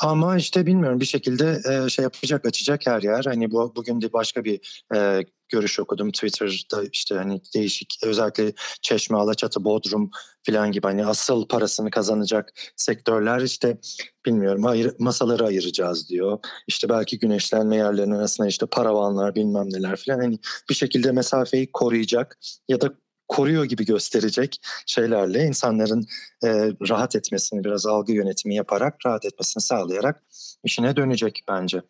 ama 0.00 0.36
işte 0.36 0.66
bilmiyorum 0.66 1.00
bir 1.00 1.04
şekilde 1.04 1.39
e, 1.44 1.88
şey 1.88 2.02
yapacak 2.02 2.46
açacak 2.46 2.86
her 2.86 3.02
yer. 3.02 3.24
Hani 3.24 3.50
bu 3.50 3.72
bugün 3.76 4.00
de 4.00 4.12
başka 4.12 4.44
bir 4.44 4.84
e, 4.94 5.24
görüş 5.48 5.80
okudum 5.80 6.10
Twitter'da 6.10 6.82
işte 6.92 7.14
hani 7.14 7.40
değişik 7.54 7.98
özellikle 8.02 8.52
Çeşme, 8.82 9.18
Alaçatı, 9.18 9.64
Bodrum 9.64 10.10
falan 10.46 10.72
gibi 10.72 10.86
hani 10.86 11.06
asıl 11.06 11.48
parasını 11.48 11.90
kazanacak 11.90 12.52
sektörler 12.76 13.40
işte 13.40 13.78
bilmiyorum 14.26 14.66
ayır, 14.66 14.94
masaları 14.98 15.44
ayıracağız 15.46 16.08
diyor. 16.08 16.38
İşte 16.68 16.88
belki 16.88 17.18
güneşlenme 17.18 17.76
yerlerinin 17.76 18.14
arasında 18.14 18.48
işte 18.48 18.66
paravanlar 18.66 19.34
bilmem 19.34 19.72
neler 19.72 19.96
falan 19.96 20.18
hani 20.18 20.38
bir 20.70 20.74
şekilde 20.74 21.12
mesafeyi 21.12 21.72
koruyacak 21.72 22.38
ya 22.68 22.80
da 22.80 22.94
koruyor 23.30 23.64
gibi 23.64 23.84
gösterecek 23.84 24.60
şeylerle 24.86 25.44
insanların 25.44 26.06
e, 26.44 26.48
rahat 26.88 27.16
etmesini 27.16 27.64
biraz 27.64 27.86
algı 27.86 28.12
yönetimi 28.12 28.54
yaparak 28.54 29.06
rahat 29.06 29.24
etmesini 29.24 29.62
sağlayarak 29.62 30.22
işine 30.64 30.96
dönecek 30.96 31.44
bence. 31.48 31.82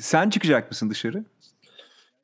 Sen 0.00 0.30
çıkacak 0.30 0.70
mısın 0.70 0.90
dışarı? 0.90 1.24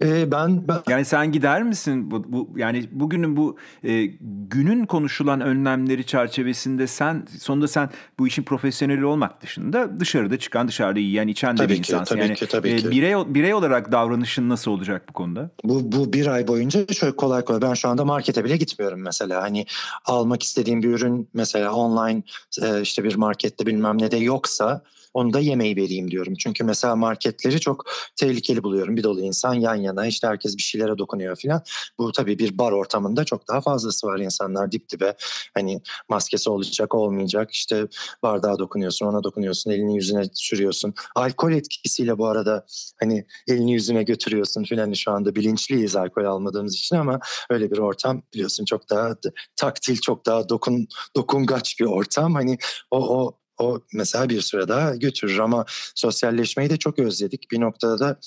Ee, 0.02 0.30
ben, 0.32 0.68
ben 0.68 0.82
yani 0.88 1.04
sen 1.04 1.32
gider 1.32 1.62
misin 1.62 2.10
bu, 2.10 2.32
bu 2.32 2.58
yani 2.58 2.88
bugünün 2.92 3.36
bu 3.36 3.56
e, 3.84 4.04
günün 4.50 4.86
konuşulan 4.86 5.40
önlemleri 5.40 6.06
çerçevesinde 6.06 6.86
sen 6.86 7.26
sonunda 7.38 7.68
sen 7.68 7.90
bu 8.18 8.26
işin 8.26 8.42
profesyoneli 8.42 9.04
olmak 9.04 9.42
dışında 9.42 10.00
dışarıda 10.00 10.38
çıkan 10.38 10.68
dışarıda 10.68 10.98
yiyen 10.98 11.28
içen 11.28 11.56
de 11.56 11.68
bir 11.68 11.78
insansın. 11.78 12.14
Tabii 12.14 12.26
yani 12.26 12.34
ki, 12.34 12.46
tabii 12.46 12.68
e, 12.68 12.76
ki. 12.76 12.90
birey 12.90 13.14
birey 13.34 13.54
olarak 13.54 13.92
davranışın 13.92 14.48
nasıl 14.48 14.70
olacak 14.70 15.08
bu 15.08 15.12
konuda? 15.12 15.50
Bu 15.64 15.92
bu 15.92 16.12
bir 16.12 16.26
ay 16.26 16.48
boyunca 16.48 16.86
şöyle 16.86 17.16
kolay 17.16 17.44
kolay 17.44 17.62
ben 17.62 17.74
şu 17.74 17.88
anda 17.88 18.04
markete 18.04 18.44
bile 18.44 18.56
gitmiyorum 18.56 19.00
mesela. 19.00 19.42
Hani 19.42 19.66
almak 20.04 20.42
istediğim 20.42 20.82
bir 20.82 20.88
ürün 20.88 21.28
mesela 21.34 21.72
online 21.72 22.22
e, 22.62 22.80
işte 22.80 23.04
bir 23.04 23.14
markette 23.14 23.66
bilmem 23.66 23.98
ne 23.98 24.10
de 24.10 24.16
yoksa 24.16 24.82
onu 25.14 25.32
da 25.32 25.40
yemeği 25.40 25.76
vereyim 25.76 26.10
diyorum. 26.10 26.34
Çünkü 26.38 26.64
mesela 26.64 26.96
marketleri 26.96 27.60
çok 27.60 27.84
tehlikeli 28.16 28.62
buluyorum. 28.62 28.96
Bir 28.96 29.02
dolu 29.02 29.20
insan 29.20 29.54
yan 29.54 29.74
yana 29.74 30.06
işte 30.06 30.26
herkes 30.26 30.56
bir 30.56 30.62
şeylere 30.62 30.98
dokunuyor 30.98 31.36
falan. 31.42 31.62
Bu 31.98 32.12
tabii 32.12 32.38
bir 32.38 32.58
bar 32.58 32.72
ortamında 32.72 33.24
çok 33.24 33.48
daha 33.48 33.60
fazlası 33.60 34.06
var 34.06 34.18
insanlar 34.18 34.72
dip 34.72 34.88
dibe. 34.88 35.14
Hani 35.54 35.80
maskesi 36.08 36.50
olacak 36.50 36.94
olmayacak 36.94 37.50
işte 37.50 37.86
bardağa 38.22 38.58
dokunuyorsun 38.58 39.06
ona 39.06 39.24
dokunuyorsun 39.24 39.70
elini 39.70 39.96
yüzüne 39.96 40.24
sürüyorsun. 40.34 40.94
Alkol 41.14 41.52
etkisiyle 41.52 42.18
bu 42.18 42.26
arada 42.26 42.66
hani 43.00 43.26
elini 43.48 43.72
yüzüne 43.72 44.02
götürüyorsun 44.02 44.64
filan 44.64 44.92
şu 44.92 45.10
anda 45.10 45.34
bilinçliyiz 45.34 45.96
alkol 45.96 46.24
almadığımız 46.24 46.74
için 46.74 46.96
ama 46.96 47.20
öyle 47.50 47.70
bir 47.70 47.78
ortam 47.78 48.22
biliyorsun 48.34 48.64
çok 48.64 48.90
daha 48.90 49.16
taktil 49.56 49.96
çok 49.96 50.26
daha 50.26 50.48
dokun 50.48 50.86
dokungaç 51.16 51.80
bir 51.80 51.84
ortam. 51.84 52.34
Hani 52.34 52.58
o, 52.90 53.18
o 53.18 53.43
o 53.58 53.80
mesela 53.92 54.28
bir 54.28 54.40
süre 54.40 54.68
daha 54.68 54.96
götürür 54.96 55.38
ama 55.38 55.64
sosyalleşmeyi 55.94 56.70
de 56.70 56.76
çok 56.76 56.98
özledik. 56.98 57.50
Bir 57.50 57.60
noktada 57.60 57.98
da 57.98 58.18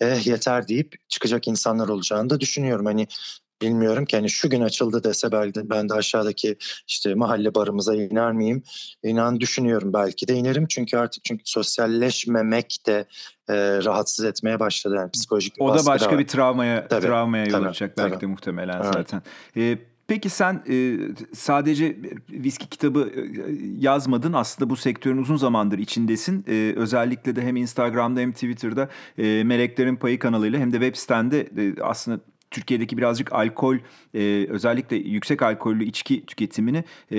eh 0.00 0.26
yeter 0.26 0.68
deyip 0.68 0.94
çıkacak 1.08 1.48
insanlar 1.48 1.88
olacağını 1.88 2.30
da 2.30 2.40
düşünüyorum. 2.40 2.86
Hani 2.86 3.06
bilmiyorum 3.62 4.04
ki 4.04 4.16
hani 4.16 4.30
şu 4.30 4.50
gün 4.50 4.60
açıldı 4.60 5.04
dese 5.04 5.32
belki 5.32 5.70
ben 5.70 5.88
de 5.88 5.94
aşağıdaki 5.94 6.56
işte 6.88 7.14
mahalle 7.14 7.54
barımıza 7.54 7.94
iner 7.94 8.32
miyim? 8.32 8.62
İnan 9.02 9.40
düşünüyorum 9.40 9.92
belki 9.92 10.28
de 10.28 10.34
inerim 10.34 10.66
çünkü 10.68 10.96
artık 10.96 11.24
çünkü 11.24 11.42
sosyalleşmemek 11.44 12.76
de 12.86 13.06
e, 13.48 13.54
rahatsız 13.84 14.24
etmeye 14.24 14.60
başladı 14.60 14.94
yani 14.94 15.10
psikolojik 15.10 15.56
bir 15.56 15.64
O 15.64 15.78
da 15.78 15.86
başka 15.86 16.18
bir 16.18 16.26
travmaya 16.26 16.88
tabii, 16.88 17.06
travmaya 17.06 17.46
yol 17.46 17.64
açacak 17.64 17.98
belki 17.98 18.10
tabii. 18.10 18.20
de 18.20 18.26
muhtemelen 18.26 18.80
evet. 18.82 18.94
zaten. 18.94 19.22
Ee, 19.56 19.78
Peki 20.08 20.28
sen 20.28 20.62
e, 20.68 20.98
sadece 21.34 21.96
viski 22.30 22.68
kitabı 22.68 23.10
e, 23.16 23.20
yazmadın. 23.78 24.32
Aslında 24.32 24.70
bu 24.70 24.76
sektörün 24.76 25.16
uzun 25.18 25.36
zamandır 25.36 25.78
içindesin. 25.78 26.44
E, 26.48 26.72
özellikle 26.76 27.36
de 27.36 27.42
hem 27.42 27.56
Instagram'da 27.56 28.20
hem 28.20 28.32
Twitter'da 28.32 28.88
e, 29.18 29.44
Meleklerin 29.44 29.96
Payı 29.96 30.18
kanalıyla 30.18 30.58
hem 30.58 30.72
de 30.72 30.76
web 30.76 30.96
sitende 30.96 31.40
e, 31.40 31.82
aslında 31.82 32.20
Türkiye'deki 32.54 32.98
birazcık 32.98 33.32
alkol 33.32 33.76
e, 34.14 34.46
özellikle 34.48 34.96
yüksek 34.96 35.42
alkollü 35.42 35.84
içki 35.84 36.26
tüketimini 36.26 36.84
e, 37.12 37.18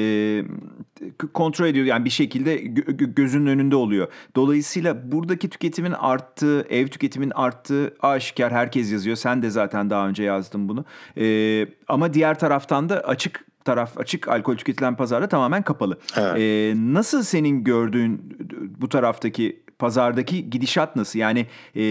kontrol 1.34 1.66
ediyor. 1.66 1.86
Yani 1.86 2.06
bir 2.06 2.10
şekilde 2.10 2.64
gö- 2.64 3.14
gözünün 3.16 3.46
önünde 3.46 3.76
oluyor. 3.76 4.08
Dolayısıyla 4.36 5.12
buradaki 5.12 5.50
tüketimin 5.50 5.92
arttığı, 5.92 6.68
ev 6.70 6.88
tüketimin 6.88 7.32
arttığı 7.36 7.96
aşikar 8.02 8.54
herkes 8.54 8.92
yazıyor. 8.92 9.16
Sen 9.16 9.42
de 9.42 9.50
zaten 9.50 9.90
daha 9.90 10.08
önce 10.08 10.24
yazdın 10.24 10.70
bunu. 10.70 10.86
E, 11.18 11.68
ama 11.88 12.14
diğer 12.14 12.40
taraftan 12.40 12.90
da 12.90 13.00
açık 13.00 13.46
taraf 13.66 13.98
açık 13.98 14.28
alkol 14.28 14.56
tüketilen 14.56 14.96
pazarda 14.96 15.28
tamamen 15.28 15.62
kapalı. 15.62 15.98
Evet. 16.18 16.40
Ee, 16.40 16.74
nasıl 16.78 17.24
senin 17.24 17.64
gördüğün 17.64 18.38
bu 18.82 18.90
taraftaki 18.90 19.65
pazardaki 19.80 20.50
gidişat 20.50 20.96
nasıl? 20.96 21.20
Yani 21.20 21.46
e, 21.76 21.82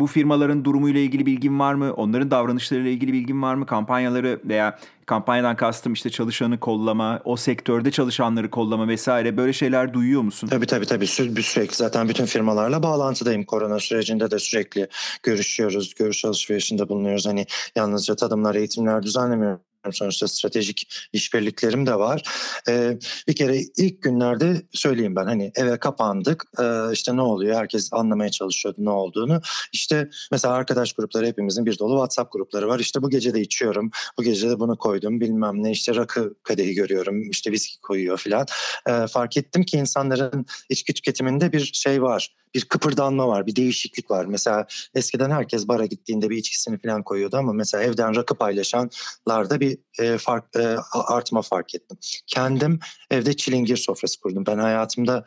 bu 0.00 0.06
firmaların 0.06 0.64
durumuyla 0.64 1.00
ilgili 1.00 1.26
bilgin 1.26 1.58
var 1.58 1.74
mı? 1.74 1.92
Onların 1.92 2.30
davranışlarıyla 2.30 2.90
ilgili 2.90 3.12
bilgin 3.12 3.42
var 3.42 3.54
mı? 3.54 3.66
Kampanyaları 3.66 4.40
veya 4.44 4.78
kampanyadan 5.06 5.56
kastım 5.56 5.92
işte 5.92 6.10
çalışanı 6.10 6.60
kollama, 6.60 7.20
o 7.24 7.36
sektörde 7.36 7.90
çalışanları 7.90 8.50
kollama 8.50 8.88
vesaire 8.88 9.36
böyle 9.36 9.52
şeyler 9.52 9.94
duyuyor 9.94 10.22
musun? 10.22 10.48
Tabii 10.48 10.66
tabii 10.66 10.86
tabii 10.86 11.04
Sü- 11.04 11.42
sürekli 11.42 11.74
zaten 11.74 12.08
bütün 12.08 12.24
firmalarla 12.24 12.82
bağlantıdayım. 12.82 13.44
Korona 13.44 13.78
sürecinde 13.78 14.30
de 14.30 14.38
sürekli 14.38 14.88
görüşüyoruz, 15.22 15.94
görüş 15.94 16.24
alışverişinde 16.24 16.88
bulunuyoruz. 16.88 17.26
Hani 17.26 17.46
yalnızca 17.76 18.16
tadımlar, 18.16 18.54
eğitimler 18.54 19.02
düzenlemiyoruz 19.02 19.69
sonuçta 19.92 20.28
stratejik 20.28 21.08
işbirliklerim 21.12 21.86
de 21.86 21.94
var. 21.94 22.22
Ee, 22.68 22.98
bir 23.28 23.34
kere 23.34 23.58
ilk 23.76 24.02
günlerde 24.02 24.62
söyleyeyim 24.72 25.16
ben 25.16 25.26
hani 25.26 25.52
eve 25.54 25.78
kapandık 25.78 26.44
ee, 26.60 26.92
işte 26.92 27.16
ne 27.16 27.22
oluyor 27.22 27.56
herkes 27.56 27.92
anlamaya 27.92 28.30
çalışıyordu 28.30 28.78
ne 28.78 28.90
olduğunu. 28.90 29.40
İşte 29.72 30.10
mesela 30.32 30.54
arkadaş 30.54 30.92
grupları 30.92 31.26
hepimizin 31.26 31.66
bir 31.66 31.78
dolu 31.78 31.94
WhatsApp 31.94 32.32
grupları 32.32 32.68
var 32.68 32.78
işte 32.78 33.02
bu 33.02 33.10
gece 33.10 33.34
de 33.34 33.40
içiyorum 33.40 33.90
bu 34.18 34.22
gece 34.22 34.50
de 34.50 34.60
bunu 34.60 34.76
koydum 34.76 35.20
bilmem 35.20 35.62
ne 35.62 35.70
işte 35.70 35.94
rakı 35.94 36.34
kadehi 36.42 36.74
görüyorum 36.74 37.30
işte 37.30 37.52
viski 37.52 37.80
koyuyor 37.80 38.18
filan. 38.18 38.46
Ee, 38.88 39.06
fark 39.06 39.36
ettim 39.36 39.64
ki 39.64 39.76
insanların 39.76 40.46
içki 40.68 40.94
tüketiminde 40.94 41.52
bir 41.52 41.70
şey 41.74 42.02
var 42.02 42.34
bir 42.54 42.64
kıpırdanma 42.64 43.28
var, 43.28 43.46
bir 43.46 43.56
değişiklik 43.56 44.10
var. 44.10 44.24
Mesela 44.24 44.66
eskiden 44.94 45.30
herkes 45.30 45.68
bara 45.68 45.86
gittiğinde 45.86 46.30
bir 46.30 46.36
içkisini 46.36 46.78
falan 46.78 47.02
koyuyordu 47.02 47.36
ama 47.36 47.52
mesela 47.52 47.84
evden 47.84 48.16
rakı 48.16 48.34
paylaşanlarda 48.34 49.60
bir 49.60 49.69
e, 49.98 50.18
fark 50.18 50.44
e, 50.56 50.76
artma 50.92 51.42
fark 51.42 51.74
ettim. 51.74 51.98
Kendim 52.26 52.78
evde 53.10 53.36
çilingir 53.36 53.76
sofrası 53.76 54.20
kurdum. 54.20 54.46
Ben 54.46 54.58
hayatımda 54.58 55.24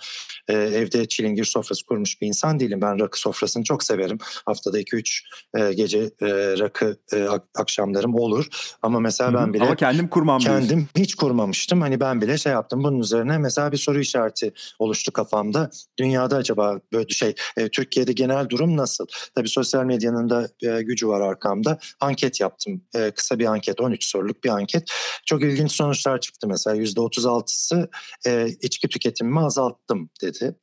e, 0.48 0.54
evde 0.54 1.08
çilingir 1.08 1.46
sofrası 1.46 1.86
kurmuş 1.86 2.22
bir 2.22 2.28
insan 2.28 2.60
değilim. 2.60 2.82
Ben 2.82 3.00
rakı 3.00 3.20
sofrasını 3.20 3.64
çok 3.64 3.84
severim. 3.84 4.18
Haftada 4.46 4.80
2-3 4.80 5.24
e, 5.58 5.74
gece 5.74 6.00
e, 6.00 6.28
rakı 6.60 6.98
e, 7.14 7.28
akşamlarım 7.56 8.16
olur. 8.16 8.48
Ama 8.82 9.00
mesela 9.00 9.34
ben 9.34 9.54
bile 9.54 9.64
ama 9.64 9.76
kendim 9.76 10.08
kurmam 10.08 10.40
Kendim 10.40 10.70
diyorsun. 10.70 10.88
hiç 10.98 11.16
kurmamıştım. 11.16 11.82
Hani 11.82 12.00
ben 12.00 12.22
bile 12.22 12.38
şey 12.38 12.52
yaptım. 12.52 12.84
Bunun 12.84 13.00
üzerine 13.00 13.38
mesela 13.38 13.72
bir 13.72 13.78
soru 13.78 14.00
işareti 14.00 14.54
oluştu 14.80 15.12
kafamda. 15.12 15.70
Dünyada 16.00 16.36
acaba 16.36 16.80
böyle 16.94 17.10
şey 17.10 17.36
e, 17.58 17.70
Türkiye'de 17.70 18.14
genel 18.14 18.50
durum 18.50 18.78
nasıl? 18.78 19.06
Tabii 19.36 19.50
sosyal 19.50 19.84
medyanın 19.84 20.30
da 20.30 20.50
e, 20.62 20.82
gücü 20.82 21.08
var 21.08 21.22
arkamda. 21.22 21.78
Anket 22.00 22.42
yaptım. 22.42 22.82
E, 22.96 23.12
kısa 23.12 23.40
bir 23.40 23.46
anket 23.46 23.82
13 23.82 24.06
soruluk 24.06 24.33
bir 24.44 24.50
anket. 24.50 24.84
Çok 25.26 25.44
ilginç 25.44 25.72
sonuçlar 25.72 26.22
çıktı 26.22 26.48
mesela. 26.48 26.76
%36'sı 26.76 27.90
e, 28.28 28.48
içki 28.62 28.88
tüketimimi 28.88 29.40
azalttım 29.40 30.10
dedi. 30.22 30.56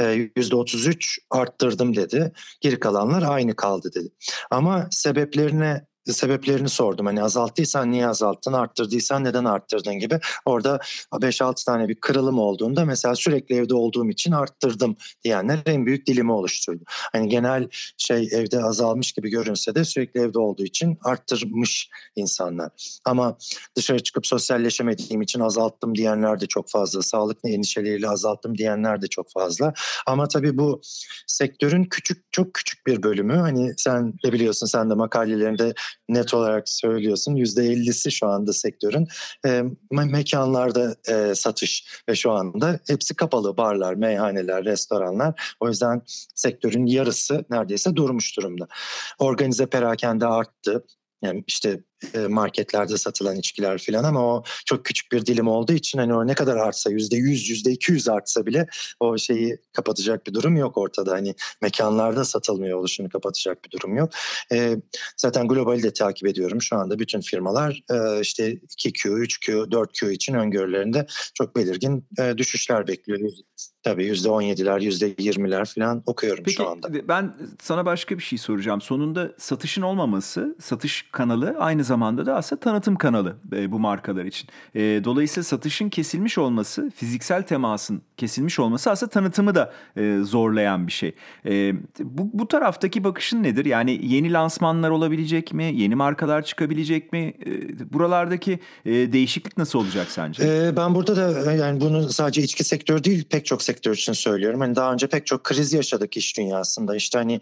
E, 0.00 0.04
%33 0.04 1.18
arttırdım 1.30 1.96
dedi. 1.96 2.32
Geri 2.60 2.80
kalanlar 2.80 3.22
aynı 3.22 3.56
kaldı 3.56 3.90
dedi. 3.94 4.08
Ama 4.50 4.88
sebeplerine 4.90 5.89
sebeplerini 6.06 6.68
sordum. 6.68 7.06
Hani 7.06 7.22
azalttıysan 7.22 7.90
niye 7.90 8.06
azalttın, 8.06 8.52
arttırdıysan 8.52 9.24
neden 9.24 9.44
arttırdın 9.44 9.94
gibi. 9.98 10.20
Orada 10.44 10.80
5-6 11.12 11.64
tane 11.64 11.88
bir 11.88 11.94
kırılım 11.94 12.38
olduğunda 12.38 12.84
mesela 12.84 13.14
sürekli 13.14 13.54
evde 13.54 13.74
olduğum 13.74 14.10
için 14.10 14.32
arttırdım 14.32 14.96
diyenler 15.24 15.58
en 15.66 15.86
büyük 15.86 16.06
dilimi 16.06 16.32
oluşturdu. 16.32 16.84
Hani 16.86 17.28
genel 17.28 17.68
şey 17.96 18.28
evde 18.32 18.62
azalmış 18.62 19.12
gibi 19.12 19.30
görünse 19.30 19.74
de 19.74 19.84
sürekli 19.84 20.20
evde 20.20 20.38
olduğu 20.38 20.64
için 20.64 20.98
arttırmış 21.04 21.88
insanlar. 22.16 23.00
Ama 23.04 23.38
dışarı 23.76 24.02
çıkıp 24.02 24.26
sosyalleşemediğim 24.26 25.22
için 25.22 25.40
azalttım 25.40 25.94
diyenler 25.94 26.40
de 26.40 26.46
çok 26.46 26.70
fazla. 26.70 27.02
Sağlık 27.02 27.38
endişeleriyle 27.44 28.08
azalttım 28.08 28.58
diyenler 28.58 29.02
de 29.02 29.06
çok 29.06 29.32
fazla. 29.32 29.72
Ama 30.06 30.28
tabii 30.28 30.58
bu 30.58 30.80
sektörün 31.26 31.84
küçük 31.84 32.32
çok 32.32 32.54
küçük 32.54 32.86
bir 32.86 33.02
bölümü. 33.02 33.36
Hani 33.36 33.72
sen 33.76 34.12
de 34.24 34.32
biliyorsun 34.32 34.66
sen 34.66 34.90
de 34.90 34.94
makalelerinde 34.94 35.74
net 36.08 36.34
olarak 36.34 36.68
söylüyorsun. 36.68 37.36
Yüzde 37.36 37.64
ellisi 37.64 38.10
şu 38.10 38.26
anda 38.26 38.52
sektörün 38.52 39.08
e, 39.46 39.62
mekanlarda 39.90 40.96
e, 41.08 41.34
satış 41.34 42.02
ve 42.08 42.14
şu 42.14 42.30
anda 42.30 42.80
hepsi 42.88 43.14
kapalı 43.14 43.56
barlar, 43.56 43.94
meyhaneler, 43.94 44.64
restoranlar. 44.64 45.56
O 45.60 45.68
yüzden 45.68 46.02
sektörün 46.34 46.86
yarısı 46.86 47.44
neredeyse 47.50 47.96
durmuş 47.96 48.36
durumda. 48.36 48.68
Organize 49.18 49.66
perakende 49.66 50.26
arttı. 50.26 50.84
Yani 51.22 51.44
işte 51.46 51.80
marketlerde 52.28 52.98
satılan 52.98 53.36
içkiler 53.36 53.78
falan 53.78 54.04
ama 54.04 54.26
o 54.26 54.44
çok 54.66 54.84
küçük 54.84 55.12
bir 55.12 55.26
dilim 55.26 55.48
olduğu 55.48 55.72
için 55.72 55.98
hani 55.98 56.14
o 56.14 56.26
ne 56.26 56.34
kadar 56.34 56.56
artsa 56.56 56.90
yüzde 56.90 57.16
yüz 57.16 57.48
yüzde 57.48 57.70
iki 57.70 57.92
yüz 57.92 58.08
artsa 58.08 58.46
bile 58.46 58.66
o 59.00 59.18
şeyi 59.18 59.58
kapatacak 59.72 60.26
bir 60.26 60.34
durum 60.34 60.56
yok 60.56 60.78
ortada. 60.78 61.12
Hani 61.12 61.34
mekanlarda 61.62 62.24
satılmıyor 62.24 62.78
oluşunu 62.78 63.08
kapatacak 63.08 63.64
bir 63.64 63.70
durum 63.70 63.96
yok. 63.96 64.10
E, 64.52 64.76
zaten 65.16 65.48
globali 65.48 65.82
de 65.82 65.92
takip 65.92 66.28
ediyorum. 66.28 66.62
Şu 66.62 66.76
anda 66.76 66.98
bütün 66.98 67.20
firmalar 67.20 67.82
e, 67.90 68.20
işte 68.20 68.52
2Q, 68.52 69.08
3Q, 69.08 69.70
4Q 69.70 70.12
için 70.12 70.34
öngörülerinde 70.34 71.06
çok 71.34 71.56
belirgin 71.56 72.06
e, 72.18 72.38
düşüşler 72.38 72.86
bekliyor. 72.86 73.20
Tabii 73.82 74.06
yüzde 74.06 74.28
on 74.30 74.42
yediler, 74.42 74.80
yüzde 74.80 75.14
yirmiler 75.18 75.64
falan 75.64 76.02
okuyorum 76.06 76.44
Peki, 76.44 76.56
şu 76.56 76.68
anda. 76.68 77.08
ben 77.08 77.34
sana 77.62 77.86
başka 77.86 78.18
bir 78.18 78.22
şey 78.22 78.38
soracağım. 78.38 78.80
Sonunda 78.80 79.32
satışın 79.38 79.82
olmaması, 79.82 80.56
satış 80.60 81.08
kanalı 81.12 81.56
aynı 81.58 81.84
zamanda 81.90 82.26
da 82.26 82.36
aslında 82.36 82.60
tanıtım 82.60 82.96
kanalı 82.96 83.36
e, 83.52 83.72
bu 83.72 83.78
markalar 83.78 84.24
için. 84.24 84.48
E, 84.74 84.80
dolayısıyla 85.04 85.44
satışın 85.44 85.88
kesilmiş 85.88 86.38
olması, 86.38 86.90
fiziksel 86.96 87.42
temasın 87.42 88.02
kesilmiş 88.16 88.58
olması 88.58 88.90
aslında 88.90 89.10
tanıtımı 89.10 89.54
da 89.54 89.72
e, 89.96 90.18
zorlayan 90.22 90.86
bir 90.86 90.92
şey. 90.92 91.14
Bu, 92.00 92.30
bu 92.32 92.48
taraftaki 92.48 93.04
bakışın 93.04 93.42
nedir? 93.42 93.64
Yani 93.64 94.00
yeni 94.02 94.32
lansmanlar 94.32 94.90
olabilecek 94.90 95.52
mi? 95.52 95.64
Yeni 95.74 95.94
markalar 95.94 96.42
çıkabilecek 96.42 97.12
mi? 97.12 97.34
Buralardaki 97.92 98.58
değişiklik 98.86 99.58
nasıl 99.58 99.78
olacak 99.78 100.06
sence? 100.10 100.72
Ben 100.76 100.94
burada 100.94 101.16
da 101.16 101.52
yani 101.52 101.80
bunu 101.80 102.08
sadece 102.08 102.42
içki 102.42 102.64
sektörü 102.64 103.04
değil 103.04 103.24
pek 103.30 103.46
çok 103.46 103.62
sektör 103.62 103.94
için 103.94 104.12
söylüyorum. 104.12 104.60
Hani 104.60 104.76
daha 104.76 104.92
önce 104.92 105.06
pek 105.06 105.26
çok 105.26 105.44
kriz 105.44 105.72
yaşadık 105.72 106.16
iş 106.16 106.38
dünyasında. 106.38 106.96
İşte 106.96 107.18
hani 107.18 107.40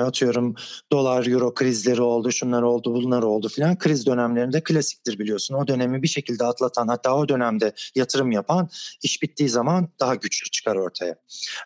atıyorum 0.00 0.54
dolar 0.92 1.26
euro 1.26 1.54
krizleri 1.54 2.02
oldu, 2.02 2.32
şunlar 2.32 2.62
oldu, 2.62 2.94
bunlar 2.94 3.22
oldu 3.22 3.48
filan. 3.64 3.78
Kriz 3.78 4.06
dönemlerinde 4.06 4.62
klasiktir 4.62 5.18
biliyorsun. 5.18 5.54
O 5.54 5.66
dönemi 5.66 6.02
bir 6.02 6.08
şekilde 6.08 6.44
atlatan 6.44 6.88
hatta 6.88 7.16
o 7.16 7.28
dönemde 7.28 7.72
yatırım 7.94 8.32
yapan 8.32 8.68
iş 9.02 9.22
bittiği 9.22 9.48
zaman 9.48 9.88
daha 10.00 10.14
güçlü 10.14 10.50
çıkar 10.50 10.76
ortaya. 10.76 11.14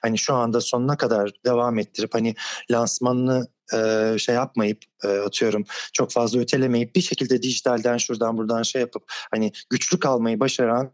Hani 0.02 0.18
şu 0.18 0.34
anda 0.34 0.60
sonuna 0.60 0.96
kadar 0.96 1.30
devam 1.44 1.78
ettirip 1.78 2.14
hani 2.14 2.34
lansmanını 2.70 3.46
şey 4.18 4.34
yapmayıp 4.34 4.78
atıyorum 5.26 5.64
çok 5.92 6.10
fazla 6.10 6.40
ötelemeyip 6.40 6.94
bir 6.96 7.00
şekilde 7.00 7.42
dijitalden 7.42 7.96
şuradan 7.96 8.38
buradan 8.38 8.62
şey 8.62 8.80
yapıp 8.80 9.02
hani 9.30 9.52
güçlü 9.70 10.00
kalmayı 10.00 10.40
başaran 10.40 10.90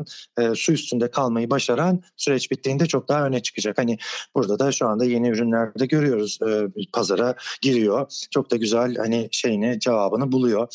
su 0.54 0.72
üstünde 0.72 1.10
kalmayı 1.10 1.50
başaran 1.50 2.02
süreç 2.16 2.50
bittiğinde 2.50 2.86
çok 2.86 3.08
daha 3.08 3.26
öne 3.26 3.42
çıkacak. 3.42 3.78
Hani 3.78 3.98
burada 4.34 4.58
da 4.58 4.72
şu 4.72 4.88
anda 4.88 5.04
yeni 5.04 5.28
ürünlerde 5.28 5.86
görüyoruz 5.86 6.38
pazara 6.92 7.34
giriyor. 7.62 8.12
Çok 8.30 8.50
da 8.50 8.56
güzel 8.56 8.96
hani 8.96 9.28
şeyini 9.30 9.80
cevabını 9.80 10.32
buluyor. 10.32 10.68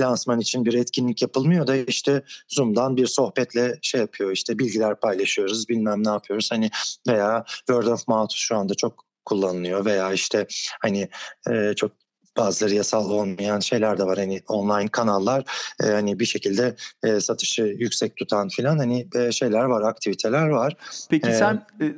Lansman 0.00 0.40
için 0.40 0.64
bir 0.64 0.74
etkinlik 0.74 1.22
yapılmıyor 1.22 1.66
da 1.66 1.76
işte 1.76 2.22
Zoom'dan 2.48 2.96
bir 2.96 3.06
sohbetle 3.06 3.78
şey 3.82 4.00
yapıyor 4.00 4.30
işte 4.30 4.58
bilgiler 4.58 5.00
paylaşıyoruz 5.00 5.68
bilmem 5.68 6.04
ne 6.04 6.08
yapıyoruz. 6.08 6.48
Hani 6.52 6.70
veya 7.08 7.44
word 7.46 7.86
of 7.86 8.08
mouth 8.08 8.34
şu 8.34 8.56
anda 8.56 8.74
çok 8.74 9.07
kullanılıyor 9.28 9.84
veya 9.84 10.12
işte 10.12 10.46
hani 10.80 11.08
e, 11.50 11.74
çok 11.76 11.92
bazıları 12.38 12.74
yasal 12.74 13.10
olmayan 13.10 13.60
şeyler 13.60 13.98
de 13.98 14.04
var 14.04 14.18
hani 14.18 14.40
online 14.48 14.88
kanallar 14.88 15.44
e, 15.84 15.86
hani 15.86 16.18
bir 16.18 16.24
şekilde 16.24 16.76
e, 17.04 17.20
satışı 17.20 17.62
yüksek 17.62 18.16
tutan 18.16 18.48
filan 18.48 18.78
hani 18.78 19.08
e, 19.14 19.32
şeyler 19.32 19.64
var 19.64 19.82
aktiviteler 19.82 20.48
var. 20.48 20.76
Peki 21.10 21.28
ee, 21.28 21.32
sen 21.32 21.66
e, 21.80 21.94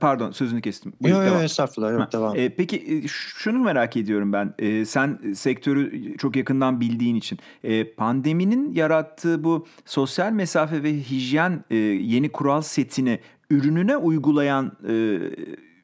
pardon 0.00 0.30
sözünü 0.30 0.62
kestim. 0.62 0.92
Yok 1.00 1.26
yok 1.26 1.42
estağfurullah 1.42 1.92
yok, 1.92 2.12
devam. 2.12 2.36
E, 2.36 2.48
peki 2.48 2.76
e, 2.76 3.08
şunu 3.08 3.58
merak 3.58 3.96
ediyorum 3.96 4.32
ben 4.32 4.54
e, 4.58 4.84
sen 4.84 5.32
sektörü 5.34 6.16
çok 6.18 6.36
yakından 6.36 6.80
bildiğin 6.80 7.16
için 7.16 7.38
e, 7.64 7.94
pandeminin 7.94 8.72
yarattığı 8.72 9.44
bu 9.44 9.66
sosyal 9.84 10.32
mesafe 10.32 10.82
ve 10.82 10.92
hijyen 10.92 11.64
e, 11.70 11.76
yeni 11.76 12.32
kural 12.32 12.62
setini 12.62 13.20
ürününe 13.50 13.96
uygulayan 13.96 14.72
e, 14.88 14.94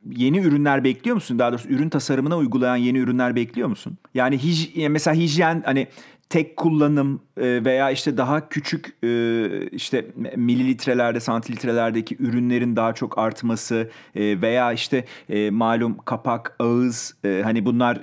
yeni 0.07 0.39
ürünler 0.39 0.85
bekliyor 0.85 1.15
musun? 1.15 1.39
Daha 1.39 1.53
doğrusu 1.53 1.69
ürün 1.69 1.89
tasarımına 1.89 2.37
uygulayan 2.37 2.77
yeni 2.77 2.99
ürünler 2.99 3.37
bekliyor 3.37 3.69
musun? 3.69 3.99
Yani 4.15 4.39
hij, 4.43 4.89
mesela 4.89 5.17
hijyen 5.17 5.63
hani 5.67 5.89
tek 6.31 6.57
kullanım 6.57 7.21
e, 7.37 7.65
veya 7.65 7.91
işte 7.91 8.17
daha 8.17 8.49
küçük 8.49 8.97
e, 9.05 9.67
işte 9.67 10.07
mililitrelerde, 10.37 11.21
santilitrelerdeki 11.21 12.17
ürünlerin 12.19 12.77
daha 12.77 12.95
çok 12.95 13.19
artması 13.19 13.91
e, 14.15 14.43
veya 14.43 14.73
işte 14.73 15.05
malum 15.51 15.99
kapak, 15.99 16.57
ağız 16.59 17.17
hani 17.23 17.65
bunlar 17.65 18.01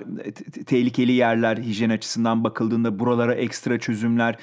tehlikeli 0.66 1.12
yerler 1.12 1.56
hijyen 1.56 1.90
açısından 1.90 2.44
bakıldığında 2.44 2.98
buralara 2.98 3.34
ekstra 3.34 3.78
çözümler 3.78 4.36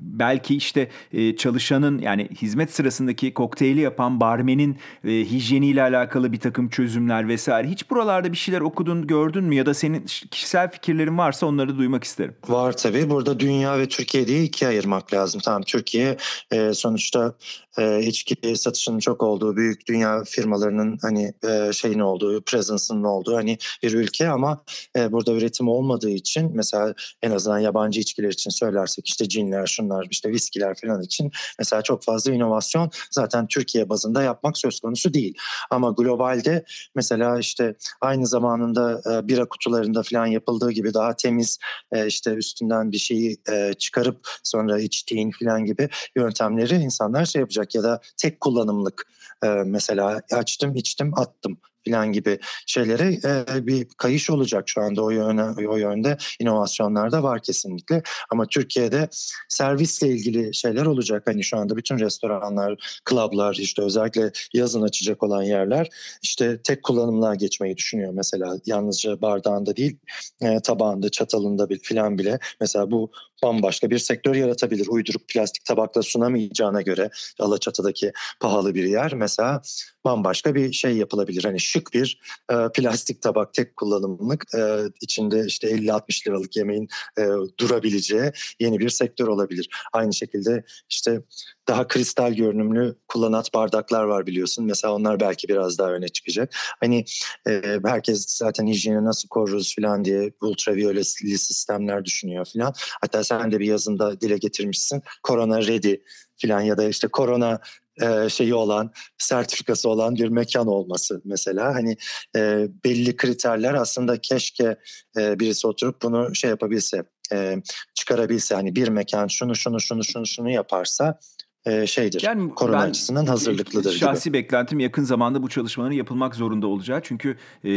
belki 0.00 0.56
işte 0.56 0.88
çalışanın 1.36 1.98
yani 1.98 2.28
hizmet 2.42 2.74
sırasındaki 2.74 3.34
kokteyli 3.34 3.80
yapan 3.80 4.20
barmenin 4.20 4.76
hijyeniyle 5.04 5.82
alakalı 5.82 6.32
bir 6.32 6.40
takım 6.40 6.68
çözümler 6.68 7.28
vesaire. 7.28 7.68
Hiç 7.68 7.90
buralarda 7.90 8.32
bir 8.32 8.36
şeyler 8.36 8.60
okudun, 8.60 9.06
gördün 9.06 9.44
mü 9.44 9.54
ya 9.54 9.66
da 9.66 9.74
senin 9.74 10.06
kişisel 10.30 10.70
fikirlerin 10.70 11.18
varsa 11.18 11.46
onları 11.46 11.78
duymak 11.78 12.04
isterim. 12.04 12.34
Var 12.48 12.77
tabii. 12.78 13.10
Burada 13.10 13.40
dünya 13.40 13.78
ve 13.78 13.88
Türkiye 13.88 14.26
diye 14.26 14.44
ikiye 14.44 14.68
ayırmak 14.68 15.14
lazım. 15.14 15.40
Tamam 15.44 15.62
Türkiye 15.62 16.16
e, 16.50 16.74
sonuçta 16.74 17.34
e, 17.78 18.02
içki 18.02 18.56
satışının 18.56 18.98
çok 18.98 19.22
olduğu 19.22 19.56
büyük 19.56 19.86
dünya 19.88 20.24
firmalarının 20.24 20.98
hani 21.02 21.32
e, 21.48 21.72
şeyin 21.72 21.98
olduğu, 21.98 22.42
presence'ının 22.42 23.04
olduğu 23.04 23.36
hani 23.36 23.58
bir 23.82 23.92
ülke 23.92 24.28
ama 24.28 24.64
e, 24.96 25.12
burada 25.12 25.32
üretim 25.32 25.68
olmadığı 25.68 26.10
için 26.10 26.50
mesela 26.54 26.94
en 27.22 27.30
azından 27.30 27.58
yabancı 27.58 28.00
içkiler 28.00 28.28
için 28.28 28.50
söylersek 28.50 29.08
işte 29.08 29.28
cinler, 29.28 29.66
şunlar, 29.66 30.06
işte 30.10 30.30
viskiler 30.30 30.76
falan 30.82 31.02
için 31.02 31.30
mesela 31.58 31.82
çok 31.82 32.04
fazla 32.04 32.32
inovasyon 32.32 32.90
zaten 33.10 33.46
Türkiye 33.46 33.88
bazında 33.88 34.22
yapmak 34.22 34.58
söz 34.58 34.80
konusu 34.80 35.14
değil. 35.14 35.34
Ama 35.70 35.90
globalde 35.90 36.64
mesela 36.94 37.38
işte 37.38 37.74
aynı 38.00 38.26
zamanında 38.26 39.00
e, 39.12 39.28
bira 39.28 39.48
kutularında 39.48 40.02
falan 40.02 40.26
yapıldığı 40.26 40.70
gibi 40.70 40.94
daha 40.94 41.16
temiz 41.16 41.58
e, 41.92 42.06
işte 42.06 42.36
üstünden 42.68 42.92
bir 42.92 42.98
şeyi 42.98 43.36
e, 43.52 43.74
çıkarıp 43.74 44.28
sonra 44.42 44.80
içtiğin 44.80 45.30
falan 45.30 45.64
gibi 45.64 45.88
yöntemleri 46.16 46.74
insanlar 46.74 47.24
şey 47.24 47.40
yapacak 47.40 47.74
ya 47.74 47.82
da 47.82 48.00
tek 48.16 48.40
kullanımlık 48.40 49.06
e, 49.44 49.48
mesela 49.48 50.20
açtım 50.32 50.74
içtim 50.76 51.18
attım 51.18 51.58
falan 51.88 52.12
gibi 52.12 52.38
şeylere 52.66 53.18
e, 53.24 53.66
bir 53.66 53.88
kayış 53.96 54.30
olacak 54.30 54.64
şu 54.66 54.80
anda 54.80 55.02
o 55.02 55.10
yöne 55.10 55.68
o 55.68 55.76
yönde 55.76 56.16
inovasyonlar 56.40 57.12
da 57.12 57.22
var 57.22 57.42
kesinlikle 57.42 58.02
ama 58.30 58.46
Türkiye'de 58.46 59.08
servisle 59.48 60.08
ilgili 60.08 60.54
şeyler 60.54 60.86
olacak 60.86 61.22
hani 61.26 61.44
şu 61.44 61.56
anda 61.56 61.76
bütün 61.76 61.98
restoranlar, 61.98 63.00
klublar 63.04 63.54
işte 63.54 63.82
özellikle 63.82 64.30
yazın 64.54 64.82
açacak 64.82 65.22
olan 65.22 65.42
yerler 65.42 65.88
işte 66.22 66.62
tek 66.62 66.82
kullanımlığa 66.82 67.34
geçmeyi 67.34 67.76
düşünüyor 67.76 68.12
mesela 68.14 68.56
yalnızca 68.66 69.20
bardağında 69.20 69.76
değil 69.76 69.98
e, 70.40 70.60
tabağında, 70.60 71.10
çatalında 71.10 71.68
filan 71.82 72.18
bile 72.18 72.38
mesela 72.60 72.90
bu 72.90 73.10
bambaşka 73.42 73.90
bir 73.90 73.98
sektör 73.98 74.34
yaratabilir. 74.34 74.86
Uyduruk 74.88 75.28
plastik 75.28 75.64
tabakla 75.64 76.02
sunamayacağına 76.02 76.82
göre 76.82 77.10
Alaçatı'daki 77.38 78.12
pahalı 78.40 78.74
bir 78.74 78.84
yer 78.84 79.14
mesela 79.14 79.62
bambaşka 80.04 80.54
bir 80.54 80.72
şey 80.72 80.96
yapılabilir. 80.96 81.44
Hani 81.44 81.60
şık 81.78 81.94
bir 81.94 82.20
e, 82.50 82.54
plastik 82.74 83.22
tabak 83.22 83.54
tek 83.54 83.76
kullanımlık 83.76 84.44
e, 84.54 84.78
içinde 85.00 85.44
işte 85.46 85.70
50-60 85.70 86.26
liralık 86.26 86.56
yemeğin 86.56 86.88
e, 87.18 87.22
durabileceği 87.58 88.32
yeni 88.60 88.78
bir 88.78 88.88
sektör 88.88 89.28
olabilir. 89.28 89.68
Aynı 89.92 90.14
şekilde 90.14 90.64
işte 90.90 91.22
daha 91.68 91.88
kristal 91.88 92.32
görünümlü 92.32 92.96
kullanat 93.08 93.54
bardaklar 93.54 94.04
var 94.04 94.26
biliyorsun. 94.26 94.64
Mesela 94.64 94.94
onlar 94.94 95.20
belki 95.20 95.48
biraz 95.48 95.78
daha 95.78 95.92
öne 95.92 96.08
çıkacak. 96.08 96.54
Hani 96.80 97.04
e, 97.48 97.62
herkes 97.84 98.26
zaten 98.28 98.66
hijyeni 98.66 99.04
nasıl 99.04 99.28
koruruz 99.28 99.74
falan 99.76 100.04
diye 100.04 100.32
ultraviyoleli 100.40 101.04
sistemler 101.38 102.04
düşünüyor 102.04 102.46
falan. 102.54 102.74
Hatta 103.00 103.24
sen 103.24 103.52
de 103.52 103.60
bir 103.60 103.66
yazında 103.66 104.20
dile 104.20 104.38
getirmişsin. 104.38 105.02
Korona 105.22 105.66
ready 105.66 105.96
falan 106.42 106.60
ya 106.60 106.76
da 106.76 106.88
işte 106.88 107.08
korona 107.08 107.60
e, 108.02 108.28
şeyi 108.28 108.54
olan, 108.54 108.92
sertifikası 109.18 109.88
olan 109.88 110.14
bir 110.14 110.28
mekan 110.28 110.66
olması 110.66 111.20
mesela. 111.24 111.74
Hani 111.74 111.96
e, 112.36 112.68
belli 112.84 113.16
kriterler 113.16 113.74
aslında 113.74 114.20
keşke 114.20 114.76
e, 115.18 115.40
birisi 115.40 115.66
oturup 115.66 116.02
bunu 116.02 116.34
şey 116.34 116.50
yapabilse, 116.50 117.04
e, 117.32 117.56
çıkarabilse. 117.94 118.54
Hani 118.54 118.76
bir 118.76 118.88
mekan 118.88 119.26
şunu 119.26 119.56
şunu 119.56 119.80
şunu 119.80 120.04
şunu 120.04 120.26
şunu 120.26 120.50
yaparsa 120.50 121.18
e, 121.66 121.86
şeydir. 121.86 122.22
Yani 122.22 122.54
korona 122.54 122.80
ben, 122.80 122.90
açısından 122.90 123.26
hazırlıklıdır 123.26 123.92
şahsi 123.92 124.28
gibi. 124.28 124.38
beklentim 124.38 124.80
yakın 124.80 125.02
zamanda 125.02 125.42
bu 125.42 125.48
çalışmaların 125.48 125.96
yapılmak 125.96 126.34
zorunda 126.34 126.66
olacağı. 126.66 127.00
Çünkü 127.02 127.36
e, 127.64 127.70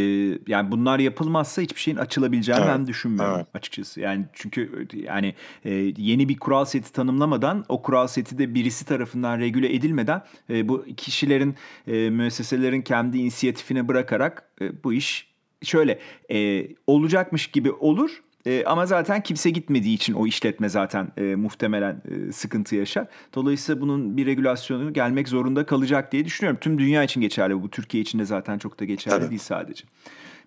yani 0.48 0.72
bunlar 0.72 1.00
yapılmazsa 1.00 1.62
hiçbir 1.62 1.80
şeyin 1.80 1.98
açılabileceğini 1.98 2.62
evet. 2.62 2.74
ben 2.76 2.88
düşünmüyorum 2.88 3.36
evet. 3.36 3.48
açıkçası. 3.54 4.00
Yani 4.00 4.26
çünkü 4.34 4.88
yani 4.94 5.36
e, 5.66 5.72
yeni 5.98 6.30
bir 6.30 6.38
kural 6.38 6.66
seti 6.66 6.92
tanımlamadan 6.94 7.66
o 7.70 7.82
kural 7.82 8.08
seti 8.08 8.38
de 8.38 8.54
birisi 8.54 8.86
tarafından 8.86 9.40
regüle 9.40 9.76
edilmeden 9.76 10.24
e, 10.50 10.68
bu 10.68 10.86
kişilerin 10.98 11.56
e, 11.88 12.10
müesseselerin 12.10 12.82
kendi 12.82 13.18
inisiyatifine 13.18 13.88
bırakarak 13.88 14.50
e, 14.62 14.84
bu 14.84 14.94
iş 14.94 15.32
şöyle 15.64 16.00
e, 16.32 16.68
olacakmış 16.88 17.48
gibi 17.48 17.72
olur 17.72 18.22
e, 18.46 18.64
ama 18.66 18.86
zaten 18.86 19.24
kimse 19.24 19.50
gitmediği 19.50 19.96
için 19.96 20.14
o 20.14 20.28
işletme 20.28 20.70
zaten 20.70 21.08
e, 21.18 21.36
muhtemelen 21.36 22.02
e, 22.12 22.32
sıkıntı 22.32 22.76
yaşar. 22.76 23.08
Dolayısıyla 23.36 23.82
bunun 23.82 24.18
bir 24.18 24.26
regülasyonu 24.26 24.94
gelmek 24.94 25.28
zorunda 25.28 25.66
kalacak 25.66 26.12
diye 26.12 26.26
düşünüyorum. 26.26 26.60
Tüm 26.62 26.80
dünya 26.80 27.04
için 27.04 27.22
geçerli 27.22 27.62
bu. 27.64 27.70
Türkiye 27.70 28.04
için 28.04 28.20
de 28.20 28.26
zaten 28.26 28.58
çok 28.58 28.80
da 28.80 28.86
geçerli 28.86 29.20
Tabii. 29.20 29.30
değil 29.30 29.42
sadece. 29.42 29.84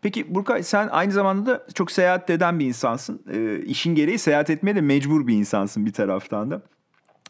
Peki 0.02 0.34
Burkay 0.34 0.62
sen 0.62 0.88
aynı 0.88 1.12
zamanda 1.12 1.46
da 1.46 1.66
çok 1.74 1.90
seyahat 1.90 2.30
eden 2.30 2.58
bir 2.58 2.66
insansın. 2.66 3.22
E, 3.32 3.62
işin 3.64 3.94
gereği 3.94 4.18
seyahat 4.18 4.50
etmeye 4.50 4.76
de 4.76 4.80
mecbur 4.80 5.26
bir 5.26 5.34
insansın 5.34 5.86
bir 5.86 5.92
taraftan 5.92 6.50
da. 6.50 6.62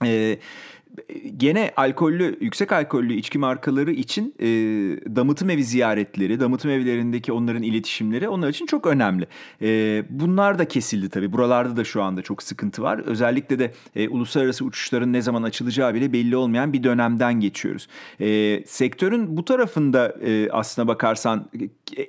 E, 0.05 0.39
gene 1.37 1.73
alkollü, 1.77 2.39
yüksek 2.41 2.73
alkollü 2.73 3.15
içki 3.15 3.39
markaları 3.39 3.93
için 3.93 4.35
e, 4.41 4.47
damıtım 5.17 5.51
evi 5.51 5.65
ziyaretleri, 5.65 6.41
damıtım 6.41 6.71
evlerindeki 6.71 7.33
onların 7.33 7.63
iletişimleri 7.63 8.29
onlar 8.29 8.49
için 8.49 8.67
çok 8.67 8.87
önemli. 8.87 9.27
E, 9.63 10.03
bunlar 10.11 10.59
da 10.59 10.69
kesildi 10.69 11.09
tabii. 11.09 11.33
Buralarda 11.33 11.77
da 11.77 11.85
şu 11.85 12.03
anda 12.03 12.23
çok 12.23 12.43
sıkıntı 12.43 12.83
var. 12.83 12.99
Özellikle 12.99 13.59
de 13.59 13.73
e, 13.97 14.09
uluslararası 14.09 14.65
uçuşların 14.65 15.13
ne 15.13 15.23
zaman 15.23 15.43
açılacağı 15.43 15.95
bile 15.95 16.13
belli 16.13 16.37
olmayan 16.37 16.73
bir 16.73 16.83
dönemden 16.83 17.41
geçiyoruz. 17.41 17.89
E, 18.21 18.63
sektörün 18.67 19.37
bu 19.37 19.45
tarafında 19.45 20.09
e, 20.09 20.51
aslına 20.51 20.89
bakarsan 20.89 21.51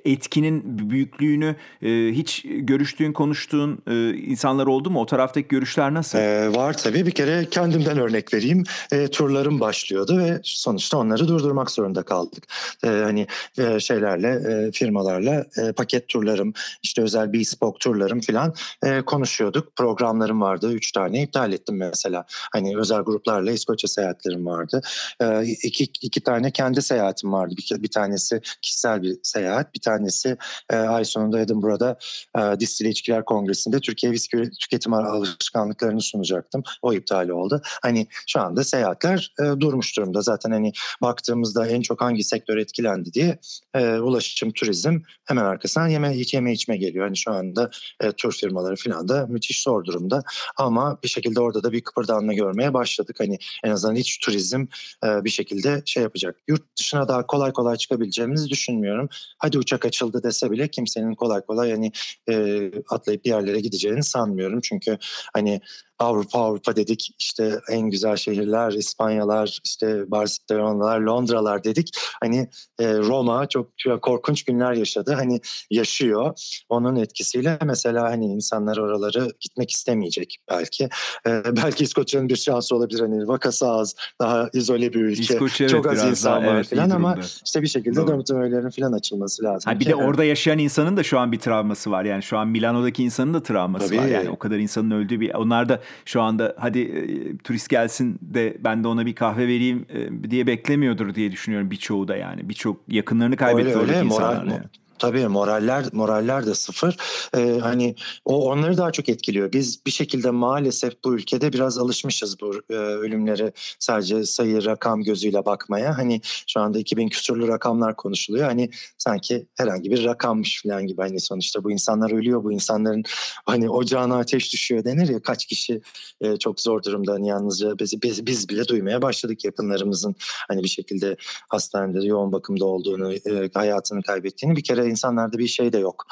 etkinin 0.04 0.62
büyüklüğünü 0.90 1.56
e, 1.82 1.88
hiç 2.12 2.44
görüştüğün, 2.48 3.12
konuştuğun 3.12 3.78
e, 3.86 4.14
insanlar 4.14 4.66
oldu 4.66 4.90
mu? 4.90 5.00
O 5.00 5.06
taraftaki 5.06 5.48
görüşler 5.48 5.94
nasıl? 5.94 6.18
Ee, 6.18 6.54
var 6.54 6.76
tabii. 6.76 7.06
Bir 7.06 7.10
kere 7.10 7.46
kendimden 7.50 7.98
örnek 7.98 8.34
vereyim 8.34 8.64
e, 8.92 9.08
turlarım 9.08 9.60
başlıyordu 9.60 10.18
ve 10.18 10.40
sonuçta 10.42 10.98
onları 10.98 11.28
durdurmak 11.28 11.70
zorunda 11.70 12.02
kaldık. 12.02 12.46
E, 12.84 12.88
hani 12.88 13.26
e, 13.58 13.80
şeylerle 13.80 14.28
e, 14.28 14.72
firmalarla 14.72 15.44
e, 15.56 15.72
paket 15.72 16.08
turlarım 16.08 16.52
işte 16.82 17.02
özel 17.02 17.32
bir 17.32 17.44
spoke 17.44 17.78
turlarım 17.78 18.20
falan 18.20 18.54
e, 18.82 19.02
konuşuyorduk. 19.02 19.76
Programlarım 19.76 20.40
vardı. 20.40 20.72
Üç 20.72 20.92
tane 20.92 21.22
iptal 21.22 21.52
ettim 21.52 21.76
mesela. 21.76 22.24
Hani 22.28 22.78
özel 22.78 23.00
gruplarla 23.00 23.50
İskoçya 23.50 23.88
seyahatlerim 23.88 24.46
vardı. 24.46 24.80
E, 25.20 25.44
iki, 25.44 25.84
iki 26.02 26.20
tane 26.20 26.50
kendi 26.50 26.82
seyahatim 26.82 27.32
vardı. 27.32 27.54
Bir, 27.58 27.82
bir 27.82 27.90
tanesi 27.90 28.40
kişisel 28.62 29.02
bir 29.02 29.16
seyahat. 29.22 29.74
Bir 29.74 29.80
tanesi 29.80 30.36
e, 30.70 30.76
ay 30.76 31.04
sonunda 31.04 31.40
Edinburgh'da 31.40 31.98
e, 32.38 32.60
Distile 32.60 32.88
İçkiler 32.88 33.24
Kongresi'nde 33.24 33.80
Türkiye 33.80 34.12
viski 34.12 34.50
tüketim 34.60 34.92
alışkanlıklarını 34.92 36.00
sunacaktım. 36.00 36.62
O 36.82 36.92
iptal 36.92 37.28
oldu. 37.28 37.62
Hani 37.82 38.06
şu 38.26 38.40
anda 38.40 38.64
seyahatler 38.66 39.34
e, 39.40 39.60
durmuş 39.60 39.96
durumda. 39.96 40.22
Zaten 40.22 40.50
hani 40.50 40.72
baktığımızda 41.02 41.66
en 41.66 41.82
çok 41.82 42.00
hangi 42.00 42.24
sektör 42.24 42.56
etkilendi 42.56 43.12
diye 43.12 43.38
e, 43.74 43.98
ulaşım, 43.98 44.52
turizm 44.52 45.00
hemen 45.24 45.44
arkasından 45.44 45.88
yeme, 45.88 46.16
yeme 46.32 46.52
içme 46.52 46.76
geliyor. 46.76 47.06
Hani 47.06 47.16
şu 47.16 47.32
anda 47.32 47.70
e, 48.00 48.12
tur 48.12 48.32
firmaları 48.32 48.76
falan 48.76 49.08
da 49.08 49.26
müthiş 49.26 49.62
zor 49.62 49.84
durumda. 49.84 50.22
Ama 50.56 50.98
bir 51.02 51.08
şekilde 51.08 51.40
orada 51.40 51.62
da 51.62 51.72
bir 51.72 51.80
kıpırdanma 51.80 52.34
görmeye 52.34 52.74
başladık. 52.74 53.16
Hani 53.18 53.38
en 53.64 53.70
azından 53.70 53.96
hiç 53.96 54.18
turizm 54.18 54.66
e, 55.04 55.24
bir 55.24 55.30
şekilde 55.30 55.82
şey 55.86 56.02
yapacak. 56.02 56.36
Yurt 56.48 56.76
dışına 56.78 57.08
daha 57.08 57.26
kolay 57.26 57.52
kolay 57.52 57.76
çıkabileceğimizi 57.76 58.48
düşünmüyorum. 58.48 59.08
Hadi 59.38 59.58
uçak 59.58 59.84
açıldı 59.84 60.22
dese 60.22 60.50
bile 60.50 60.68
kimsenin 60.68 61.14
kolay 61.14 61.40
kolay 61.40 61.70
hani 61.70 61.92
e, 62.28 62.70
atlayıp 62.90 63.24
bir 63.24 63.30
yerlere 63.30 63.60
gideceğini 63.60 64.02
sanmıyorum. 64.04 64.60
Çünkü 64.62 64.98
hani 65.34 65.60
Avrupa 65.98 66.38
Avrupa 66.38 66.76
dedik 66.76 67.10
işte 67.18 67.60
en 67.70 67.90
güzel 67.90 68.16
şehirler 68.16 68.72
İspanyalar 68.72 69.60
işte 69.64 70.10
Barcelona'lar 70.10 71.00
Londra'lar 71.00 71.64
dedik 71.64 71.96
hani 72.20 72.48
e, 72.78 72.98
Roma 72.98 73.48
çok, 73.48 73.78
çok 73.78 74.02
korkunç 74.02 74.42
günler 74.44 74.72
yaşadı 74.72 75.12
hani 75.12 75.40
yaşıyor 75.70 76.38
onun 76.68 76.96
etkisiyle 76.96 77.58
mesela 77.64 78.02
hani 78.02 78.26
insanlar 78.26 78.76
oraları 78.76 79.28
gitmek 79.40 79.70
istemeyecek 79.70 80.38
belki 80.50 80.88
e, 81.26 81.56
belki 81.56 81.84
İskoçya'nın 81.84 82.28
bir 82.28 82.36
şansı 82.36 82.76
olabilir 82.76 83.00
hani 83.00 83.28
vakası 83.28 83.68
az 83.68 83.94
daha 84.20 84.50
izole 84.52 84.92
bir 84.92 85.00
ülke 85.00 85.34
İskoçya, 85.34 85.68
çok 85.68 85.86
evet, 85.86 85.98
az 85.98 86.10
insan 86.10 86.42
daha, 86.42 86.50
var 86.50 86.56
evet, 86.56 86.70
falan 86.70 86.90
ama 86.90 87.18
işte 87.44 87.62
bir 87.62 87.68
şekilde 87.68 87.96
Doğru. 87.96 88.70
falan 88.70 88.92
açılması 88.92 89.42
lazım. 89.42 89.72
Ha, 89.72 89.80
bir 89.80 89.86
de 89.86 89.94
orada 89.94 90.24
yaşayan 90.24 90.58
insanın 90.58 90.96
da 90.96 91.02
şu 91.02 91.18
an 91.18 91.32
bir 91.32 91.38
travması 91.38 91.90
var 91.90 92.04
yani 92.04 92.22
şu 92.22 92.38
an 92.38 92.48
Milano'daki 92.48 93.04
insanın 93.04 93.34
da 93.34 93.42
travması 93.42 93.88
Tabii. 93.88 93.98
var 93.98 94.06
yani 94.06 94.30
o 94.30 94.38
kadar 94.38 94.56
insanın 94.56 94.90
öldüğü 94.90 95.20
bir 95.20 95.34
onlar 95.34 95.68
da 95.68 95.80
şu 96.04 96.22
anda 96.22 96.54
hadi 96.58 96.80
e, 96.80 97.36
turist 97.36 97.68
gelsin 97.68 98.18
de 98.22 98.56
ben 98.60 98.84
de 98.84 98.88
ona 98.88 99.06
bir 99.06 99.14
kahve 99.14 99.48
vereyim 99.48 99.86
e, 99.88 100.30
diye 100.30 100.46
beklemiyordur 100.46 101.14
diye 101.14 101.32
düşünüyorum 101.32 101.70
birçoğu 101.70 102.08
da 102.08 102.16
yani. 102.16 102.48
Birçok 102.48 102.80
yakınlarını 102.88 103.36
kaybetti 103.36 103.68
öyle, 103.68 103.78
öyle, 103.78 104.04
insanlar. 104.04 104.44
Moral, 104.44 104.52
yani. 104.52 104.62
Tabii 104.98 105.28
moraller 105.28 105.84
moraller 105.92 106.46
de 106.46 106.54
sıfır. 106.54 106.96
Ee, 107.36 107.58
hani 107.62 107.94
o 108.24 108.50
onları 108.50 108.76
daha 108.76 108.92
çok 108.92 109.08
etkiliyor. 109.08 109.52
Biz 109.52 109.86
bir 109.86 109.90
şekilde 109.90 110.30
maalesef 110.30 111.04
bu 111.04 111.14
ülkede 111.14 111.52
biraz 111.52 111.78
alışmışız 111.78 112.40
bu 112.40 112.62
e, 112.70 112.74
ölümleri 112.74 113.52
sadece 113.78 114.24
sayı 114.24 114.64
rakam 114.64 115.02
gözüyle 115.02 115.44
bakmaya. 115.44 115.98
Hani 115.98 116.20
şu 116.46 116.60
anda 116.60 116.78
2000 116.78 117.08
küsurlu 117.08 117.48
rakamlar 117.48 117.96
konuşuluyor. 117.96 118.44
Hani 118.46 118.70
sanki 118.98 119.46
herhangi 119.54 119.90
bir 119.90 120.04
rakammış 120.04 120.62
falan 120.62 120.86
gibi. 120.86 121.02
Hani 121.02 121.20
sonuçta 121.20 121.64
bu 121.64 121.70
insanlar 121.70 122.10
ölüyor. 122.10 122.44
Bu 122.44 122.52
insanların 122.52 123.02
hani 123.46 123.70
ocağına 123.70 124.18
ateş 124.18 124.52
düşüyor 124.52 124.84
denir 124.84 125.08
ya 125.08 125.22
kaç 125.22 125.46
kişi 125.46 125.80
e, 126.20 126.36
çok 126.36 126.60
zor 126.60 126.82
durumda. 126.82 127.12
Hani 127.12 127.28
yalnızca 127.28 127.78
biz, 127.78 128.02
biz, 128.02 128.26
biz 128.26 128.48
bile 128.48 128.68
duymaya 128.68 129.02
başladık 129.02 129.44
yakınlarımızın 129.44 130.14
hani 130.48 130.62
bir 130.62 130.68
şekilde 130.68 131.16
hastanede 131.48 132.06
yoğun 132.06 132.32
bakımda 132.32 132.64
olduğunu, 132.64 133.14
e, 133.14 133.50
hayatını 133.54 134.02
kaybettiğini 134.02 134.56
bir 134.56 134.64
kere 134.64 134.85
insanlarda 134.88 135.38
bir 135.38 135.46
şey 135.46 135.72
de 135.72 135.78
yok. 135.78 136.06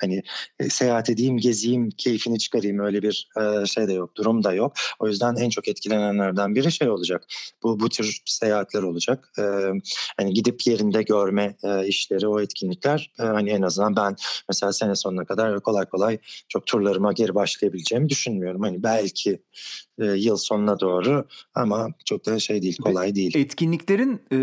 Hani 0.00 0.22
e, 0.58 0.68
seyahat 0.68 1.10
edeyim, 1.10 1.38
gezeyim, 1.38 1.90
keyfini 1.90 2.38
çıkarayım 2.38 2.78
öyle 2.78 3.02
bir 3.02 3.28
e, 3.40 3.66
şey 3.66 3.88
de 3.88 3.92
yok, 3.92 4.16
durum 4.16 4.44
da 4.44 4.52
yok. 4.52 4.72
O 4.98 5.08
yüzden 5.08 5.36
en 5.36 5.50
çok 5.50 5.68
etkilenenlerden 5.68 6.54
biri 6.54 6.72
şey 6.72 6.90
olacak. 6.90 7.26
Bu 7.62 7.80
bu 7.80 7.88
tür 7.88 8.20
seyahatler 8.26 8.82
olacak. 8.82 9.32
E, 9.38 9.42
hani 10.16 10.32
gidip 10.32 10.66
yerinde 10.66 11.02
görme 11.02 11.56
e, 11.64 11.86
işleri, 11.86 12.28
o 12.28 12.40
etkinlikler 12.40 13.12
e, 13.20 13.22
hani 13.22 13.50
en 13.50 13.62
azından 13.62 13.96
ben 13.96 14.16
mesela 14.48 14.72
sene 14.72 14.96
sonuna 14.96 15.24
kadar 15.24 15.60
kolay 15.60 15.86
kolay 15.86 16.18
çok 16.48 16.66
turlarıma 16.66 17.12
geri 17.12 17.34
başlayabileceğimi 17.34 18.08
düşünmüyorum. 18.08 18.62
Hani 18.62 18.82
belki 18.82 19.42
e, 19.98 20.04
yıl 20.04 20.36
sonuna 20.36 20.80
doğru 20.80 21.24
ama 21.54 21.88
çok 22.04 22.26
da 22.26 22.38
şey 22.38 22.62
değil, 22.62 22.76
kolay 22.82 23.14
değil. 23.14 23.36
Etkinliklerin 23.36 24.12
e, 24.12 24.36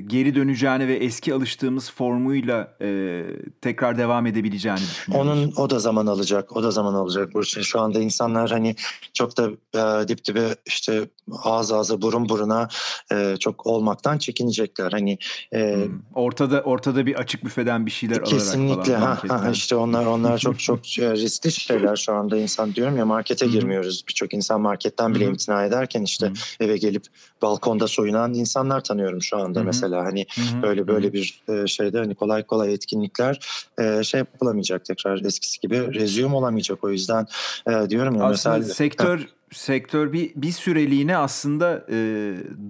geri 0.00 0.34
döneceğini 0.34 0.88
ve 0.88 0.94
eski 0.94 1.34
alıştığımız 1.34 1.90
formuyla 1.90 2.76
e, 2.82 3.22
tekrar 3.60 3.98
devam 3.98 4.26
edebileceğini 4.26 4.85
Onun 5.14 5.52
o 5.56 5.70
da 5.70 5.78
zaman 5.78 6.06
alacak. 6.06 6.56
O 6.56 6.62
da 6.62 6.70
zaman 6.70 6.94
alacak. 6.94 7.34
Bu 7.34 7.44
şey, 7.44 7.62
şu 7.62 7.80
anda 7.80 8.00
insanlar 8.00 8.50
hani 8.50 8.76
çok 9.12 9.36
da 9.36 9.50
e, 9.74 10.08
dip 10.08 10.24
dibe 10.24 10.56
işte 10.66 11.08
ağız 11.42 11.72
ağza 11.72 12.02
burun 12.02 12.28
buruna 12.28 12.68
e, 13.12 13.36
çok 13.40 13.66
olmaktan 13.66 14.18
çekinecekler. 14.18 14.92
Hani 14.92 15.18
e, 15.52 15.74
hmm. 15.74 16.00
ortada 16.14 16.60
ortada 16.60 17.06
bir 17.06 17.14
açık 17.14 17.44
büfeden 17.44 17.86
bir 17.86 17.90
şeyler 17.90 18.24
kesinlikle, 18.24 18.96
alarak 18.96 19.26
falan. 19.26 19.38
Ha, 19.38 19.50
işte 19.50 19.76
onlar 19.76 20.06
onlar 20.06 20.38
çok 20.38 20.60
çok 20.60 20.78
riskli 20.98 21.52
şeyler 21.52 21.96
şu 21.96 22.14
anda 22.14 22.36
insan 22.36 22.74
diyorum 22.74 22.96
ya 22.96 23.06
markete 23.06 23.46
girmiyoruz. 23.46 24.04
Birçok 24.08 24.34
insan 24.34 24.60
marketten 24.60 25.14
bile 25.14 25.24
imtina 25.24 25.64
ederken 25.64 26.02
işte 26.02 26.32
eve 26.60 26.76
gelip 26.76 27.04
balkonda 27.42 27.88
soyunan 27.88 28.34
insanlar 28.34 28.84
tanıyorum 28.84 29.22
şu 29.22 29.38
anda 29.38 29.62
mesela. 29.62 30.04
Hani 30.04 30.26
böyle 30.62 30.86
böyle 30.86 31.12
bir 31.12 31.42
e, 31.48 31.66
şeyde 31.66 31.98
hani 31.98 32.14
kolay 32.14 32.42
kolay 32.42 32.74
etkinlikler 32.74 33.38
e, 33.78 34.02
şey 34.04 34.18
yapılamayacak 34.18 34.75
tekrar 34.84 35.20
eskisi 35.24 35.60
gibi 35.60 35.94
rezyum 35.94 36.34
olamayacak. 36.34 36.84
O 36.84 36.90
yüzden 36.90 37.26
e, 37.68 37.90
diyorum 37.90 38.16
ya 38.16 38.24
Aslında 38.24 38.58
mesela 38.58 38.74
sektör 38.74 39.26
sektör 39.52 40.12
bir 40.12 40.32
bir 40.36 40.52
süreliğine 40.52 41.16
aslında 41.16 41.86
e, 41.90 41.96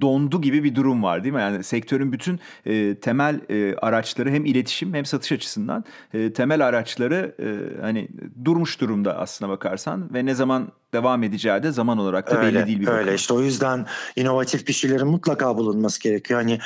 dondu 0.01 0.43
gibi 0.43 0.65
bir 0.65 0.75
durum 0.75 1.03
var 1.03 1.25
değil 1.25 1.35
mi? 1.35 1.41
Yani 1.41 1.65
sektörün 1.65 2.13
bütün 2.13 2.41
e, 2.67 2.95
temel 2.95 3.41
e, 3.51 3.77
araçları 3.77 4.31
hem 4.31 4.45
iletişim 4.45 4.95
hem 4.95 5.05
satış 5.05 5.33
açısından 5.33 5.85
e, 6.15 6.33
temel 6.33 6.67
araçları 6.67 7.35
e, 7.41 7.81
hani 7.81 8.09
durmuş 8.45 8.81
durumda 8.81 9.19
aslına 9.19 9.51
bakarsan 9.51 10.15
ve 10.15 10.27
ne 10.27 10.35
zaman 10.35 10.69
devam 10.93 11.23
edeceği 11.23 11.63
de 11.63 11.73
zaman 11.73 11.99
olarak 11.99 12.31
da 12.31 12.39
öyle, 12.39 12.59
belli 12.59 12.67
değil 12.67 12.81
bir 12.81 12.87
Öyle 12.87 12.99
bakıma. 12.99 13.15
işte 13.15 13.35
o 13.35 13.41
yüzden 13.41 13.87
inovatif 14.17 14.69
bir 14.69 14.73
şeylerin 14.73 15.07
mutlaka 15.07 15.57
bulunması 15.57 16.03
gerekiyor. 16.03 16.41
Hani 16.41 16.59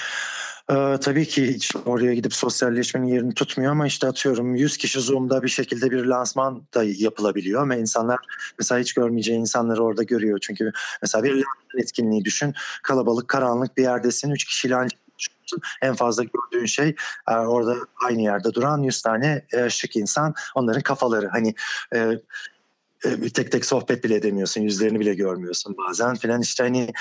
ee, 0.70 0.96
tabii 1.00 1.26
ki 1.26 1.54
hiç 1.54 1.76
oraya 1.86 2.14
gidip 2.14 2.34
sosyalleşmenin 2.34 3.06
yerini 3.06 3.34
tutmuyor 3.34 3.72
ama 3.72 3.86
işte 3.86 4.06
atıyorum 4.06 4.54
100 4.54 4.76
kişi 4.76 5.00
Zoom'da 5.00 5.42
bir 5.42 5.48
şekilde 5.48 5.90
bir 5.90 6.04
lansman 6.04 6.62
da 6.74 6.84
yapılabiliyor 6.84 7.62
ama 7.62 7.74
insanlar 7.74 8.18
mesela 8.58 8.80
hiç 8.80 8.92
görmeyeceği 8.92 9.38
insanları 9.38 9.84
orada 9.84 10.02
görüyor. 10.02 10.38
Çünkü 10.42 10.72
mesela 11.02 11.24
bir 11.24 11.44
etkinliği 11.78 12.24
düşün 12.24 12.54
kalabalık 12.82 13.28
karanlık 13.28 13.76
bir 13.76 13.82
yerdesin 13.82 14.30
3 14.30 14.44
kişiyle 14.44 14.76
en 15.82 15.94
fazla 15.94 16.24
gördüğün 16.24 16.66
şey 16.66 16.94
e, 17.28 17.32
orada 17.34 17.76
aynı 18.06 18.22
yerde 18.22 18.54
duran 18.54 18.82
100 18.82 19.02
tane 19.02 19.46
e, 19.52 19.70
şık 19.70 19.96
insan 19.96 20.34
onların 20.54 20.82
kafaları. 20.82 21.28
Hani 21.28 21.54
e, 21.94 22.20
tek 23.34 23.52
tek 23.52 23.64
sohbet 23.64 24.04
bile 24.04 24.14
edemiyorsun 24.14 24.60
yüzlerini 24.60 25.00
bile 25.00 25.14
görmüyorsun 25.14 25.76
bazen 25.88 26.14
filan. 26.14 26.40
İşte 26.40 26.62
hani 26.62 26.92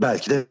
belki 0.00 0.30
de 0.30 0.46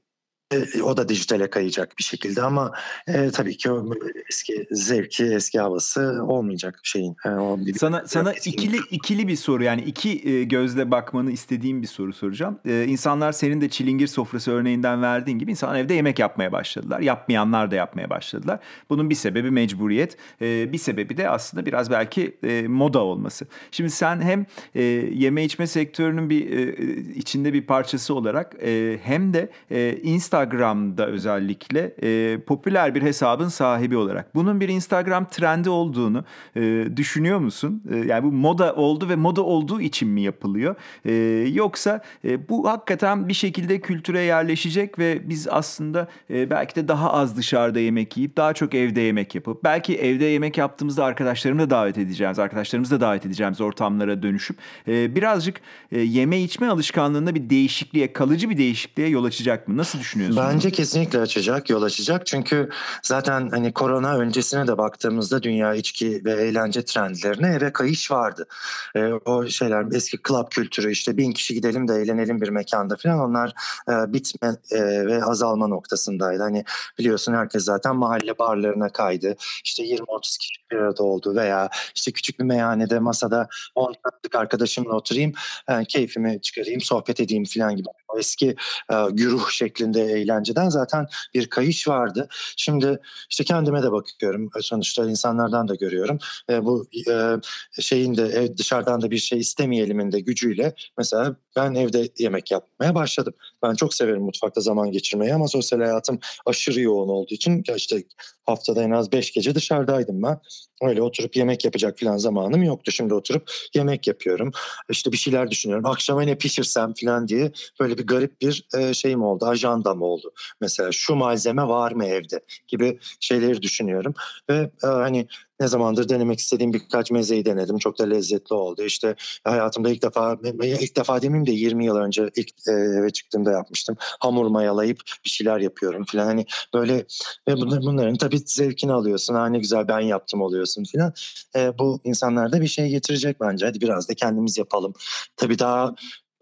o 0.83 0.97
da 0.97 1.09
dijitale 1.09 1.49
kayacak 1.49 1.97
bir 1.97 2.03
şekilde 2.03 2.41
ama 2.41 2.71
e, 3.07 3.29
tabii 3.31 3.57
ki 3.57 3.71
o 3.71 3.89
eski 4.29 4.67
zevki, 4.71 5.25
eski 5.25 5.59
havası 5.59 6.19
olmayacak 6.27 6.79
şeyin. 6.83 7.15
E, 7.25 7.29
o 7.29 7.57
bir 7.65 7.73
sana 7.73 8.03
sana 8.07 8.33
ikili 8.33 8.77
ikili 8.91 9.27
bir 9.27 9.35
soru 9.35 9.63
yani 9.63 9.81
iki 9.81 10.29
e, 10.29 10.43
gözle 10.43 10.91
bakmanı 10.91 11.31
istediğim 11.31 11.81
bir 11.81 11.87
soru 11.87 12.13
soracağım. 12.13 12.59
E, 12.65 12.85
insanlar 12.87 13.31
senin 13.31 13.61
de 13.61 13.69
çilingir 13.69 14.07
sofrası 14.07 14.51
örneğinden 14.51 15.01
verdiğin 15.01 15.39
gibi 15.39 15.51
insan 15.51 15.75
evde 15.75 15.93
yemek 15.93 16.19
yapmaya 16.19 16.51
başladılar. 16.51 16.99
Yapmayanlar 16.99 17.71
da 17.71 17.75
yapmaya 17.75 18.09
başladılar. 18.09 18.59
Bunun 18.89 19.09
bir 19.09 19.15
sebebi 19.15 19.51
mecburiyet. 19.51 20.17
E, 20.41 20.73
bir 20.73 20.77
sebebi 20.77 21.17
de 21.17 21.29
aslında 21.29 21.65
biraz 21.65 21.91
belki 21.91 22.37
e, 22.43 22.67
moda 22.67 22.99
olması. 22.99 23.45
Şimdi 23.71 23.89
sen 23.89 24.21
hem 24.21 24.45
e, 24.75 24.83
yeme 25.13 25.43
içme 25.43 25.67
sektörünün 25.67 26.29
bir 26.29 26.51
e, 26.51 26.75
içinde 27.15 27.53
bir 27.53 27.61
parçası 27.61 28.13
olarak 28.13 28.55
e, 28.63 28.99
hem 29.03 29.33
de 29.33 29.49
e, 29.71 29.97
Insta 30.03 30.40
Instagram'da 30.41 31.07
özellikle 31.07 31.95
e, 32.03 32.39
popüler 32.39 32.95
bir 32.95 33.01
hesabın 33.01 33.47
sahibi 33.47 33.97
olarak. 33.97 34.35
Bunun 34.35 34.61
bir 34.61 34.69
Instagram 34.69 35.25
trendi 35.25 35.69
olduğunu 35.69 36.23
e, 36.55 36.87
düşünüyor 36.95 37.39
musun? 37.39 37.83
E, 37.91 37.97
yani 37.97 38.23
bu 38.23 38.31
moda 38.31 38.75
oldu 38.75 39.09
ve 39.09 39.15
moda 39.15 39.41
olduğu 39.41 39.81
için 39.81 40.09
mi 40.09 40.21
yapılıyor? 40.21 40.75
E, 41.05 41.13
yoksa 41.53 42.01
e, 42.25 42.49
bu 42.49 42.69
hakikaten 42.69 43.27
bir 43.27 43.33
şekilde 43.33 43.79
kültüre 43.81 44.19
yerleşecek 44.19 44.99
ve 44.99 45.29
biz 45.29 45.47
aslında 45.47 46.07
e, 46.29 46.49
belki 46.49 46.75
de 46.75 46.87
daha 46.87 47.13
az 47.13 47.37
dışarıda 47.37 47.79
yemek 47.79 48.17
yiyip 48.17 48.37
daha 48.37 48.53
çok 48.53 48.75
evde 48.75 49.01
yemek 49.01 49.35
yapıp 49.35 49.63
belki 49.63 49.97
evde 49.97 50.25
yemek 50.25 50.57
yaptığımızda 50.57 51.05
arkadaşlarımı 51.05 51.59
da 51.59 51.69
davet 51.69 51.97
edeceğimiz, 51.97 52.39
arkadaşlarımızı 52.39 52.95
da 52.95 53.01
davet 53.01 53.25
edeceğimiz 53.25 53.61
ortamlara 53.61 54.23
dönüşüp 54.23 54.57
e, 54.87 55.15
birazcık 55.15 55.61
e, 55.91 55.99
yeme 55.99 56.41
içme 56.41 56.67
alışkanlığında 56.67 57.35
bir 57.35 57.49
değişikliğe, 57.49 58.13
kalıcı 58.13 58.49
bir 58.49 58.57
değişikliğe 58.57 59.09
yol 59.09 59.23
açacak 59.23 59.67
mı? 59.67 59.77
Nasıl 59.77 59.99
düşünüyorsun? 59.99 60.30
Düşünüyorsun? 60.31 60.55
Bence 60.55 60.71
kesinlikle 60.71 61.19
açacak, 61.19 61.69
yol 61.69 61.83
açacak. 61.83 62.25
Çünkü 62.25 62.69
zaten 63.03 63.49
hani 63.49 63.73
korona 63.73 64.17
öncesine 64.17 64.67
de 64.67 64.77
baktığımızda 64.77 65.43
dünya 65.43 65.73
içki 65.75 66.25
ve 66.25 66.31
eğlence 66.31 66.85
trendlerine 66.85 67.47
eve 67.47 67.73
kayış 67.73 68.11
vardı. 68.11 68.47
E, 68.95 69.05
o 69.25 69.47
şeyler 69.47 69.85
eski 69.91 70.17
club 70.27 70.49
kültürü 70.49 70.91
işte 70.91 71.17
bin 71.17 71.31
kişi 71.31 71.53
gidelim 71.53 71.87
de 71.87 71.93
eğlenelim 71.93 72.41
bir 72.41 72.49
mekanda 72.49 72.95
falan 72.95 73.19
onlar 73.19 73.53
e, 73.89 74.13
bitme 74.13 74.55
e, 74.71 75.05
ve 75.05 75.23
azalma 75.23 75.67
noktasındaydı. 75.67 76.43
Hani 76.43 76.63
biliyorsun 76.99 77.33
herkes 77.33 77.63
zaten 77.63 77.95
mahalle 77.95 78.39
barlarına 78.39 78.89
kaydı. 78.89 79.35
İşte 79.63 79.83
20-30 79.83 80.37
kişi 80.39 80.61
bir 80.71 80.77
arada 80.77 81.03
oldu 81.03 81.35
veya 81.35 81.69
işte 81.95 82.11
küçük 82.11 82.39
bir 82.39 82.43
meyhanede 82.43 82.99
masada 82.99 83.47
10 83.75 83.93
saatlik 84.03 84.35
arkadaşımla 84.35 84.93
oturayım, 84.93 85.33
e, 85.69 85.85
keyfimi 85.85 86.41
çıkarayım, 86.41 86.81
sohbet 86.81 87.19
edeyim 87.19 87.43
falan 87.43 87.75
gibi. 87.75 87.87
Eski 88.19 88.55
e, 88.91 88.95
güruh 89.11 89.49
şeklinde 89.49 90.01
eğlenceden 90.01 90.69
zaten 90.69 91.07
bir 91.33 91.49
kayış 91.49 91.87
vardı. 91.87 92.27
Şimdi 92.57 92.99
işte 93.29 93.43
kendime 93.43 93.83
de 93.83 93.91
bakıyorum. 93.91 94.49
Sonuçta 94.61 95.09
insanlardan 95.09 95.67
da 95.67 95.75
görüyorum. 95.75 96.19
E, 96.49 96.65
bu 96.65 96.87
e, 97.09 97.35
şeyin 97.81 98.17
de 98.17 98.23
ev, 98.23 98.57
dışarıdan 98.57 99.01
da 99.01 99.11
bir 99.11 99.17
şey 99.17 99.39
istemeyelimin 99.39 100.11
de 100.11 100.19
gücüyle 100.19 100.73
mesela 100.97 101.35
ben 101.55 101.75
evde 101.75 102.09
yemek 102.19 102.51
yapmaya 102.51 102.95
başladım. 102.95 103.33
Ben 103.63 103.75
çok 103.75 103.93
severim 103.93 104.21
mutfakta 104.23 104.61
zaman 104.61 104.91
geçirmeyi 104.91 105.33
ama 105.33 105.47
sosyal 105.47 105.79
hayatım 105.79 106.19
aşırı 106.45 106.81
yoğun 106.81 107.09
olduğu 107.09 107.33
için 107.33 107.63
işte 107.75 108.03
haftada 108.45 108.83
en 108.83 108.91
az 108.91 109.11
beş 109.11 109.33
gece 109.33 109.55
dışarıdaydım 109.55 110.23
ben. 110.23 110.39
Öyle 110.81 111.01
oturup 111.01 111.35
yemek 111.35 111.65
yapacak 111.65 111.99
falan 111.99 112.17
zamanım 112.17 112.63
yoktu. 112.63 112.91
Şimdi 112.91 113.13
oturup 113.13 113.51
yemek 113.75 114.07
yapıyorum. 114.07 114.51
İşte 114.89 115.11
bir 115.11 115.17
şeyler 115.17 115.51
düşünüyorum. 115.51 115.85
Akşama 115.85 116.21
ne 116.21 116.35
pişirsem 116.35 116.93
falan 116.93 117.27
diye 117.27 117.51
böyle 117.79 117.97
bir 117.97 118.07
garip 118.07 118.41
bir 118.41 118.67
e, 118.77 118.93
şeyim 118.93 119.23
oldu. 119.23 119.45
Ajandam 119.45 120.01
oldu. 120.01 120.31
Mesela 120.61 120.91
şu 120.91 121.15
malzeme 121.15 121.67
var 121.67 121.91
mı 121.91 122.05
evde 122.05 122.39
gibi 122.67 122.99
şeyleri 123.19 123.61
düşünüyorum. 123.61 124.13
Ve 124.49 124.71
e, 124.83 124.87
hani 124.87 125.27
ne 125.61 125.67
zamandır 125.67 126.09
denemek 126.09 126.39
istediğim 126.39 126.73
birkaç 126.73 127.11
mezeyi 127.11 127.45
denedim. 127.45 127.77
Çok 127.77 127.99
da 127.99 128.03
lezzetli 128.03 128.53
oldu. 128.53 128.83
İşte 128.83 129.15
hayatımda 129.43 129.89
ilk 129.89 130.03
defa, 130.03 130.37
ilk 130.63 130.97
defa 130.97 131.21
demeyeyim 131.21 131.47
de 131.47 131.51
20 131.51 131.85
yıl 131.85 131.95
önce 131.95 132.29
ilk 132.35 132.49
e, 132.67 132.71
eve 132.71 133.09
çıktığımda 133.09 133.51
yapmıştım. 133.51 133.95
Hamur 133.99 134.47
mayalayıp 134.47 135.01
bir 135.25 135.29
şeyler 135.29 135.59
yapıyorum 135.59 136.05
falan. 136.05 136.25
Hani 136.25 136.45
böyle 136.73 137.05
ve 137.47 137.55
bunlar, 137.55 137.81
bunların 137.81 138.15
tabii 138.15 138.39
zevkini 138.45 138.91
alıyorsun. 138.91 139.35
Ha 139.35 139.45
ne 139.45 139.59
güzel 139.59 139.87
ben 139.87 139.99
yaptım 139.99 140.41
oluyorsun 140.41 140.83
falan. 140.95 141.13
E, 141.55 141.77
bu 141.79 142.01
insanlarda 142.03 142.61
bir 142.61 142.67
şey 142.67 142.89
getirecek 142.89 143.41
bence. 143.41 143.65
Hadi 143.65 143.81
biraz 143.81 144.09
da 144.09 144.13
kendimiz 144.13 144.57
yapalım. 144.57 144.93
Tabii 145.37 145.59
daha 145.59 145.95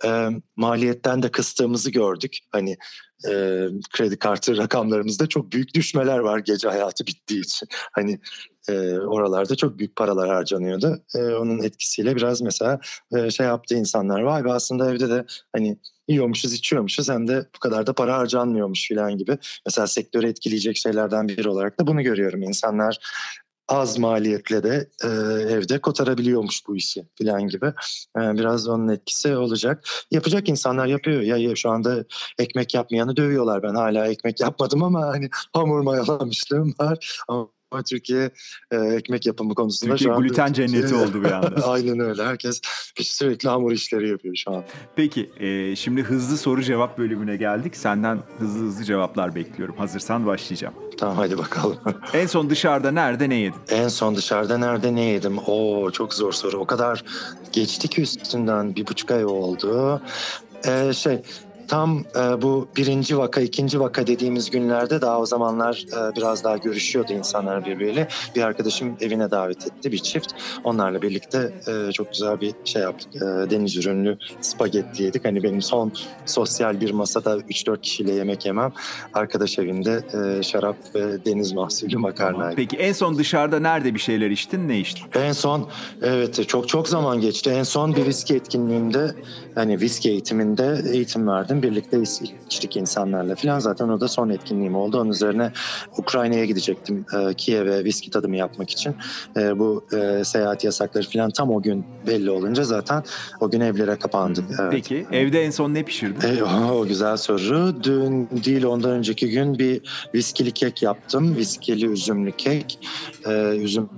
e, 0.06 0.30
maliyetten 0.56 1.24
de 1.24 1.32
kıstığımızı 1.32 1.92
gördük. 1.92 2.38
Hani 2.52 2.78
e, 3.28 3.32
kredi 3.92 4.20
kartı 4.20 4.58
rakamlarımızda 4.58 5.28
çok 5.28 5.52
büyük 5.52 5.74
düşmeler 5.76 6.20
var 6.20 6.40
gece 6.40 6.70
hayatı 6.70 7.08
bittiği 7.08 7.42
için. 7.42 7.68
Hani 7.72 8.20
e, 8.70 8.98
oralarda 8.98 9.56
çok 9.56 9.80
büyük 9.80 9.96
paralar 9.96 10.30
harcanıyordu. 10.30 11.04
E, 11.16 11.20
onun 11.20 11.64
etkisiyle 11.64 12.16
biraz 12.16 12.42
mesela 12.42 12.80
e, 13.18 13.32
şey 13.32 13.46
yaptı 13.46 13.76
insanlar. 13.76 14.22
Vay 14.22 14.46
be 14.46 14.52
aslında 14.52 14.92
evde 14.92 15.10
de 15.10 15.26
hani 15.56 15.78
yiyormuşuz, 16.08 16.54
içiyormuşuz 16.54 17.10
hem 17.10 17.28
de 17.28 17.46
bu 17.56 17.60
kadar 17.60 17.88
da 17.88 17.94
para 17.94 18.18
harcanmıyormuş 18.18 18.90
falan 18.90 19.18
gibi. 19.18 19.38
Mesela 19.66 19.88
sektörü 19.88 20.28
etkileyecek 20.28 20.78
şeylerden 20.78 21.28
biri 21.28 21.50
olarak 21.50 21.80
da 21.80 21.88
bunu 21.88 22.02
görüyorum. 22.02 22.44
İnsanlar 22.44 23.00
az 23.70 23.98
maliyetle 23.98 24.64
de 24.64 24.90
e, 25.04 25.08
evde 25.54 25.82
kotarabiliyormuş 25.82 26.68
bu 26.68 26.76
işi 26.76 27.06
falan 27.18 27.48
gibi. 27.48 27.66
E, 28.18 28.20
biraz 28.20 28.68
onun 28.68 28.88
etkisi 28.88 29.36
olacak. 29.36 29.84
Yapacak 30.12 30.50
insanlar 30.50 30.88
yapıyor. 30.88 31.22
Ya, 31.22 31.38
ya 31.38 31.56
şu 31.56 31.70
anda 31.70 32.06
ekmek 32.40 32.74
yapmayanı 32.74 33.16
dövüyorlar. 33.18 33.64
Ben 33.64 33.76
hala 33.76 34.08
ekmek 34.08 34.40
yapmadım 34.40 34.84
ama 34.84 35.08
hani 35.08 35.30
hamur 35.54 35.80
mayalamışlığım 35.80 36.76
var. 36.80 37.22
Ama 37.28 37.48
ama 37.72 37.84
Türkiye 37.84 38.32
e, 38.72 38.78
ekmek 38.78 39.26
yapımı 39.26 39.56
konusunda 39.56 39.96
Türkiye 39.96 40.10
şu 40.10 40.16
anda... 40.16 40.28
gluten 40.28 40.54
cenneti 40.54 40.96
oldu 40.96 41.24
bir 41.24 41.32
anda. 41.32 41.68
Aynen 41.68 42.00
öyle. 42.00 42.24
Herkes 42.24 42.62
sürekli 43.02 43.50
hamur 43.50 43.72
işleri 43.72 44.10
yapıyor 44.10 44.36
şu 44.36 44.52
an. 44.52 44.64
Peki 44.96 45.30
e, 45.40 45.76
şimdi 45.76 46.04
hızlı 46.04 46.38
soru 46.38 46.64
cevap 46.64 46.98
bölümüne 46.98 47.36
geldik. 47.36 47.78
Senden 47.78 48.20
hızlı 48.40 48.66
hızlı 48.66 48.84
cevaplar 48.84 49.36
bekliyorum. 49.36 49.76
Hazırsan 49.78 50.26
başlayacağım. 50.26 50.74
Tamam 50.98 51.18
hadi 51.18 51.38
bakalım. 51.38 51.78
en 52.14 52.28
son 52.28 52.50
dışarıda 52.50 52.92
nerede 52.92 53.30
ne 53.30 53.36
yedin? 53.36 53.60
En 53.70 53.88
son 53.88 54.16
dışarıda 54.16 54.58
nerede 54.58 54.96
ne 54.96 55.04
yedim? 55.04 55.38
Oo 55.48 55.92
çok 55.92 56.14
zor 56.14 56.32
soru. 56.32 56.58
O 56.58 56.66
kadar 56.66 57.04
geçti 57.52 57.88
ki 57.88 58.02
üstünden 58.02 58.76
bir 58.76 58.88
buçuk 58.88 59.12
ay 59.12 59.26
oldu. 59.26 60.02
Ee, 60.68 60.94
şey 60.94 61.22
tam 61.70 62.04
e, 62.16 62.42
bu 62.42 62.68
birinci 62.78 63.18
vaka, 63.18 63.42
ikinci 63.42 63.80
vaka 63.80 64.08
dediğimiz 64.08 64.50
günlerde 64.50 65.02
daha 65.02 65.20
o 65.20 65.26
zamanlar 65.26 65.86
e, 65.94 66.16
biraz 66.16 66.44
daha 66.44 66.58
görüşüyordu 66.58 67.14
insanlar 67.14 67.66
birbiriyle. 67.66 68.08
Bir 68.36 68.42
arkadaşım 68.42 68.98
evine 69.02 69.32
davet 69.32 69.68
etti 69.68 69.92
bir 69.92 69.98
çift. 69.98 70.34
Onlarla 70.64 71.02
birlikte 71.02 71.54
e, 71.68 71.92
çok 71.92 72.12
güzel 72.12 72.42
bir 72.42 72.54
şey 72.66 72.82
yaptık. 72.82 73.16
E, 73.16 73.20
deniz 73.20 73.78
ürünlü 73.78 74.18
spagetti 74.42 75.04
yedik. 75.04 75.26
Hani 75.26 75.44
benim 75.44 75.62
son 75.62 75.92
sosyal 76.26 76.82
bir 76.82 76.92
masada 76.92 77.38
3-4 77.38 77.82
kişiyle 77.82 78.12
yemek 78.14 78.46
yemem. 78.46 78.72
Arkadaş 79.14 79.60
evinde 79.60 80.04
e, 80.14 80.44
şarap 80.44 80.76
ve 80.96 81.26
deniz 81.26 81.54
mahsulü 81.54 81.98
makarnaydı. 81.98 82.56
Peki 82.56 82.78
en 82.78 82.94
son 82.94 83.18
dışarıda 83.18 83.60
nerede 83.60 83.94
bir 83.94 84.00
şeyler 84.00 84.30
içtin? 84.30 84.68
Ne 84.68 84.80
içtin? 84.80 85.06
En 85.16 85.32
son 85.32 85.70
evet 86.02 86.48
çok 86.48 86.68
çok 86.68 86.88
zaman 86.88 87.22
geçti. 87.22 87.50
En 87.50 87.64
son 87.64 87.96
bir 87.96 88.06
viski 88.06 88.36
etkinliğimde 88.36 89.16
hani 89.56 89.82
viski 89.82 90.10
eğitiminde 90.10 90.82
eğitim 90.94 91.28
verdim. 91.28 91.59
Birlikte 91.64 92.02
içtik 92.02 92.78
insanlarla 92.78 93.36
falan. 93.36 93.60
Zaten 93.60 93.90
o 93.90 94.00
da 94.00 94.08
son 94.08 94.30
etkinliğim 94.30 94.76
oldu. 94.76 95.00
Onun 95.00 95.10
üzerine 95.10 95.52
Ukrayna'ya 95.98 96.46
gidecektim. 96.46 97.06
E, 97.14 97.34
Kiev'e 97.34 97.86
viski 97.86 98.12
tadımı 98.12 98.36
yapmak 98.36 98.70
için. 98.70 98.96
E, 99.38 99.60
bu 99.60 99.86
e, 99.94 100.24
seyahat 100.24 100.64
yasakları 100.64 101.10
falan 101.10 101.32
tam 101.32 101.52
o 101.52 101.62
gün 101.62 101.86
belli 102.08 102.32
olunca 102.32 102.64
zaten 102.64 103.04
o 103.40 103.52
gün 103.52 103.60
evlere 103.60 103.96
kapandık. 103.96 104.46
Evet. 104.60 104.72
Peki 104.72 105.06
evde 105.12 105.44
en 105.44 105.52
son 105.52 105.74
ne 105.74 105.84
pişirdin? 105.84 106.38
E, 106.38 106.44
o 106.44 106.86
güzel 106.86 107.18
soru. 107.18 107.84
Dün 107.84 108.30
değil 108.46 108.64
ondan 108.64 108.92
önceki 108.92 109.30
gün 109.30 109.60
bir 109.60 109.82
viskili 110.16 110.52
kek 110.52 110.84
yaptım. 110.84 111.36
Viskili 111.36 111.86
üzümlü 111.88 112.32
kek. 112.32 112.80
E, 113.26 113.32
üzüm 113.58 113.90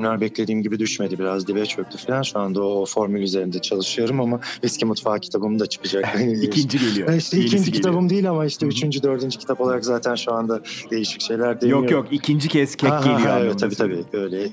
Ürünler 0.00 0.20
beklediğim 0.20 0.62
gibi 0.62 0.78
düşmedi. 0.78 1.18
Biraz 1.18 1.46
dibe 1.46 1.66
çöktü 1.66 1.98
falan. 1.98 2.22
Şu 2.22 2.38
anda 2.38 2.62
o 2.62 2.86
formül 2.86 3.22
üzerinde 3.22 3.58
çalışıyorum 3.58 4.20
ama 4.20 4.40
eski 4.62 4.84
mutfağı 4.84 5.20
kitabım 5.20 5.58
da 5.58 5.66
çıkacak. 5.66 6.16
ikinci 6.42 6.78
geliyor. 6.78 7.12
İşte 7.12 7.36
ikinci 7.36 7.56
geliyor. 7.56 7.74
kitabım 7.74 8.10
değil 8.10 8.30
ama 8.30 8.46
işte 8.46 8.66
üçüncü, 8.66 9.02
dördüncü 9.02 9.38
kitap 9.38 9.60
olarak 9.60 9.84
zaten 9.84 10.14
şu 10.14 10.32
anda 10.32 10.60
değişik 10.90 11.20
şeyler 11.20 11.60
deniyorum. 11.60 11.82
Yok 11.82 11.92
yok 11.92 12.06
ikinci 12.10 12.48
kez 12.48 12.76
kek 12.76 12.90
ha, 12.90 13.00
geliyor. 13.00 13.20
Ha, 13.20 13.40
evet 13.40 13.58
tabii 13.58 13.74
tabii. 13.74 14.04
Öyle, 14.12 14.42
e, 14.42 14.50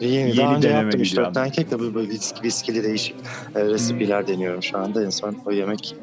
yeni, 0.00 0.14
yeni 0.14 0.36
daha 0.36 0.56
önce 0.56 0.68
yaptım 0.68 1.00
3-4 1.00 1.32
tane 1.32 1.50
kek 1.50 1.70
de 1.70 1.94
böyle 1.94 2.08
viskili 2.44 2.84
değişik 2.84 3.16
e, 3.54 3.64
resipiler 3.64 4.20
hmm. 4.20 4.28
deniyorum 4.28 4.62
şu 4.62 4.78
anda. 4.78 5.04
En 5.04 5.10
son 5.10 5.36
o 5.46 5.52
yemek 5.52 5.94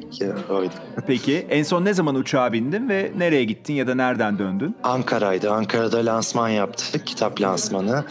oydu. 0.50 0.74
Peki 1.08 1.48
en 1.50 1.64
son 1.64 1.86
ne 1.86 1.94
zaman 1.94 2.16
uçağa 2.16 2.54
bindin 2.54 2.90
ve 2.90 3.12
nereye 3.18 3.44
gittin 3.44 3.74
ya 3.74 3.88
da 3.88 3.96
nereden 3.96 4.40
döndün? 4.40 4.76
Ankara'ydı. 4.84 5.52
Ankara'da 5.52 6.06
lansman 6.06 6.50
yaptık. 6.50 7.08
Kitap 7.08 7.42
lansmanı. 7.42 8.06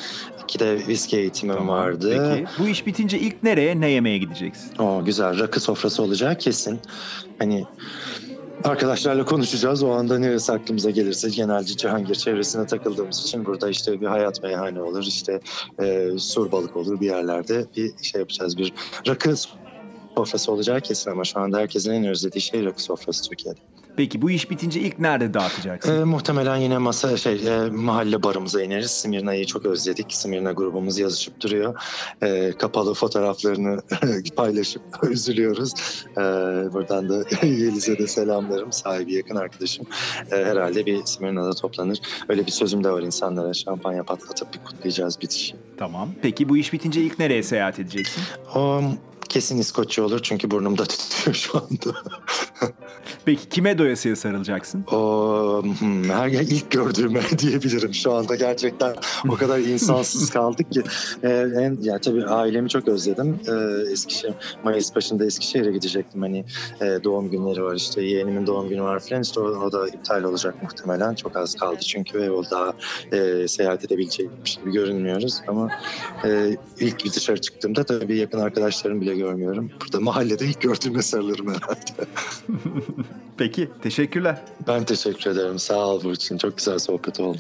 İki 0.49 0.59
de 0.59 0.66
viski 0.89 1.17
eğitimim 1.17 1.57
tamam, 1.57 1.77
vardı. 1.77 2.35
Peki 2.35 2.47
bu 2.59 2.69
iş 2.69 2.87
bitince 2.87 3.19
ilk 3.19 3.43
nereye 3.43 3.81
ne 3.81 3.89
yemeye 3.89 4.19
gideceksin? 4.19 4.77
O 4.79 5.05
güzel 5.05 5.39
rakı 5.39 5.61
sofrası 5.61 6.03
olacağı 6.03 6.39
kesin. 6.39 6.81
Hani 7.39 7.65
Arkadaşlarla 8.65 9.25
konuşacağız. 9.25 9.83
O 9.83 9.91
anda 9.91 10.19
neresi 10.19 10.53
aklımıza 10.53 10.91
gelirse 10.91 11.29
genelde 11.29 11.67
Cihangir 11.67 12.15
çevresine 12.15 12.67
takıldığımız 12.67 13.21
için 13.21 13.45
burada 13.45 13.71
işte 13.71 14.01
bir 14.01 14.07
hayat 14.07 14.43
meyhane 14.43 14.83
olur, 14.83 15.03
işte 15.03 15.41
e, 15.81 16.11
sur 16.19 16.53
balık 16.53 16.77
olur 16.77 17.01
bir 17.01 17.07
yerlerde 17.07 17.67
bir 17.77 17.93
şey 18.03 18.19
yapacağız. 18.19 18.59
Bir 18.59 18.73
rakı 19.09 19.35
sofrası 20.17 20.53
olacağı 20.53 20.81
kesin 20.81 21.11
ama 21.11 21.25
şu 21.25 21.41
anda 21.41 21.59
herkesin 21.59 21.93
en 21.93 22.05
özlediği 22.05 22.43
şey 22.43 22.65
rakı 22.65 22.83
sofrası 22.83 23.29
Türkiye'de. 23.29 23.61
Peki 23.97 24.23
bu 24.23 24.31
iş 24.31 24.51
bitince 24.51 24.81
ilk 24.81 24.99
nerede 24.99 25.35
dağıtacaksın? 25.35 26.01
E, 26.01 26.05
muhtemelen 26.05 26.57
yine 26.57 26.79
masa 26.79 27.17
şey 27.17 27.35
e, 27.35 27.71
mahalle 27.71 28.23
barımıza 28.23 28.63
ineriz. 28.63 28.91
Simirna'yı 28.91 29.47
çok 29.47 29.67
özledik. 29.67 30.13
Simirna 30.13 30.53
grubumuz 30.53 30.99
yazışıp 30.99 31.41
duruyor. 31.41 31.75
E, 32.23 32.53
kapalı 32.53 32.95
fotoğraflarını 32.95 33.81
paylaşıp 34.37 34.83
üzülüyoruz. 35.11 35.73
E, 36.13 36.21
buradan 36.73 37.09
da 37.09 37.25
Yeliz'e 37.47 37.99
de 37.99 38.07
selamlarım. 38.07 38.73
Sahibi 38.73 39.15
yakın 39.15 39.37
arkadaşım. 39.37 39.87
E, 40.33 40.37
herhalde 40.37 40.87
bir 40.87 41.05
Simirna'da 41.05 41.53
toplanır. 41.53 41.99
Öyle 42.29 42.47
bir 42.47 42.53
sözüm 42.53 42.85
de 42.85 42.91
var 42.91 43.03
insanlara. 43.03 43.55
Şampanya 43.55 44.03
patlatıp 44.03 44.55
bir 44.55 44.59
kutlayacağız 44.59 45.21
bitişi. 45.21 45.57
Tamam. 45.79 46.09
Peki 46.23 46.49
bu 46.49 46.57
iş 46.57 46.73
bitince 46.73 47.01
ilk 47.01 47.19
nereye 47.19 47.43
seyahat 47.43 47.79
edeceksin? 47.79 48.23
Um, 48.55 48.99
kesin 49.29 49.59
İskoçya 49.59 50.05
olur 50.05 50.21
çünkü 50.23 50.51
burnumda 50.51 50.85
tutuyor 50.85 51.35
şu 51.37 51.59
anda. 51.59 51.99
Peki 53.25 53.49
kime 53.49 53.79
doyasıya 53.79 54.17
sarılacaksın? 54.17 54.85
O, 54.93 55.63
hmm, 55.79 56.11
her 56.11 56.29
ilk 56.29 56.71
gördüğüme 56.71 57.21
diyebilirim 57.39 57.95
şu 57.95 58.13
anda 58.13 58.35
gerçekten 58.35 58.95
o 59.29 59.35
kadar 59.35 59.59
insansız 59.59 60.31
kaldık 60.31 60.73
ki. 60.73 60.83
Ee, 61.23 61.29
en, 61.57 61.79
ya 61.81 61.99
tabii 61.99 62.25
ailemi 62.25 62.69
çok 62.69 62.89
özledim. 62.89 63.41
Ee, 63.49 63.93
Eskişehir, 63.93 64.35
Mayıs 64.65 64.97
başında 64.97 65.25
Eskişehir'e 65.25 65.73
gidecektim. 65.73 66.23
Hani 66.23 66.45
e, 66.81 66.99
doğum 67.05 67.31
günleri 67.31 67.63
var 67.63 67.75
işte 67.75 68.03
yeğenimin 68.03 68.47
doğum 68.47 68.69
günü 68.69 68.83
var 68.83 69.01
falan 69.01 69.23
işte 69.23 69.41
o, 69.41 69.45
o 69.45 69.73
da 69.73 69.89
iptal 69.89 70.23
olacak 70.23 70.63
muhtemelen. 70.63 71.15
Çok 71.15 71.37
az 71.37 71.55
kaldı 71.55 71.81
çünkü 71.81 72.19
ve 72.19 72.31
o 72.31 72.43
daha 72.51 72.73
e, 73.13 73.49
seyahat 73.49 73.85
edebilecekmiş 73.85 74.57
gibi 74.57 74.73
görünmüyoruz 74.73 75.41
ama 75.49 75.71
e, 76.25 76.57
ilk 76.81 77.05
bir 77.05 77.13
dışarı 77.13 77.41
çıktığımda 77.41 77.85
tabii 77.85 78.17
yakın 78.19 78.39
arkadaşlarım 78.39 79.01
bile 79.01 79.15
görmüyorum. 79.15 79.71
Burada 79.81 80.01
mahallede 80.01 80.47
ilk 80.47 80.61
gördüğüm 80.61 81.03
sarılırım 81.03 81.49
herhalde. 81.49 82.07
Peki 83.37 83.71
teşekkürler. 83.83 84.43
Ben 84.67 84.85
teşekkür 84.85 85.31
ederim. 85.31 85.59
Sağ 85.59 85.87
ol 85.87 86.05
Burçin. 86.05 86.39
Çok 86.39 86.57
güzel 86.59 86.79
sohbet 86.79 87.21
oldu. 87.21 87.39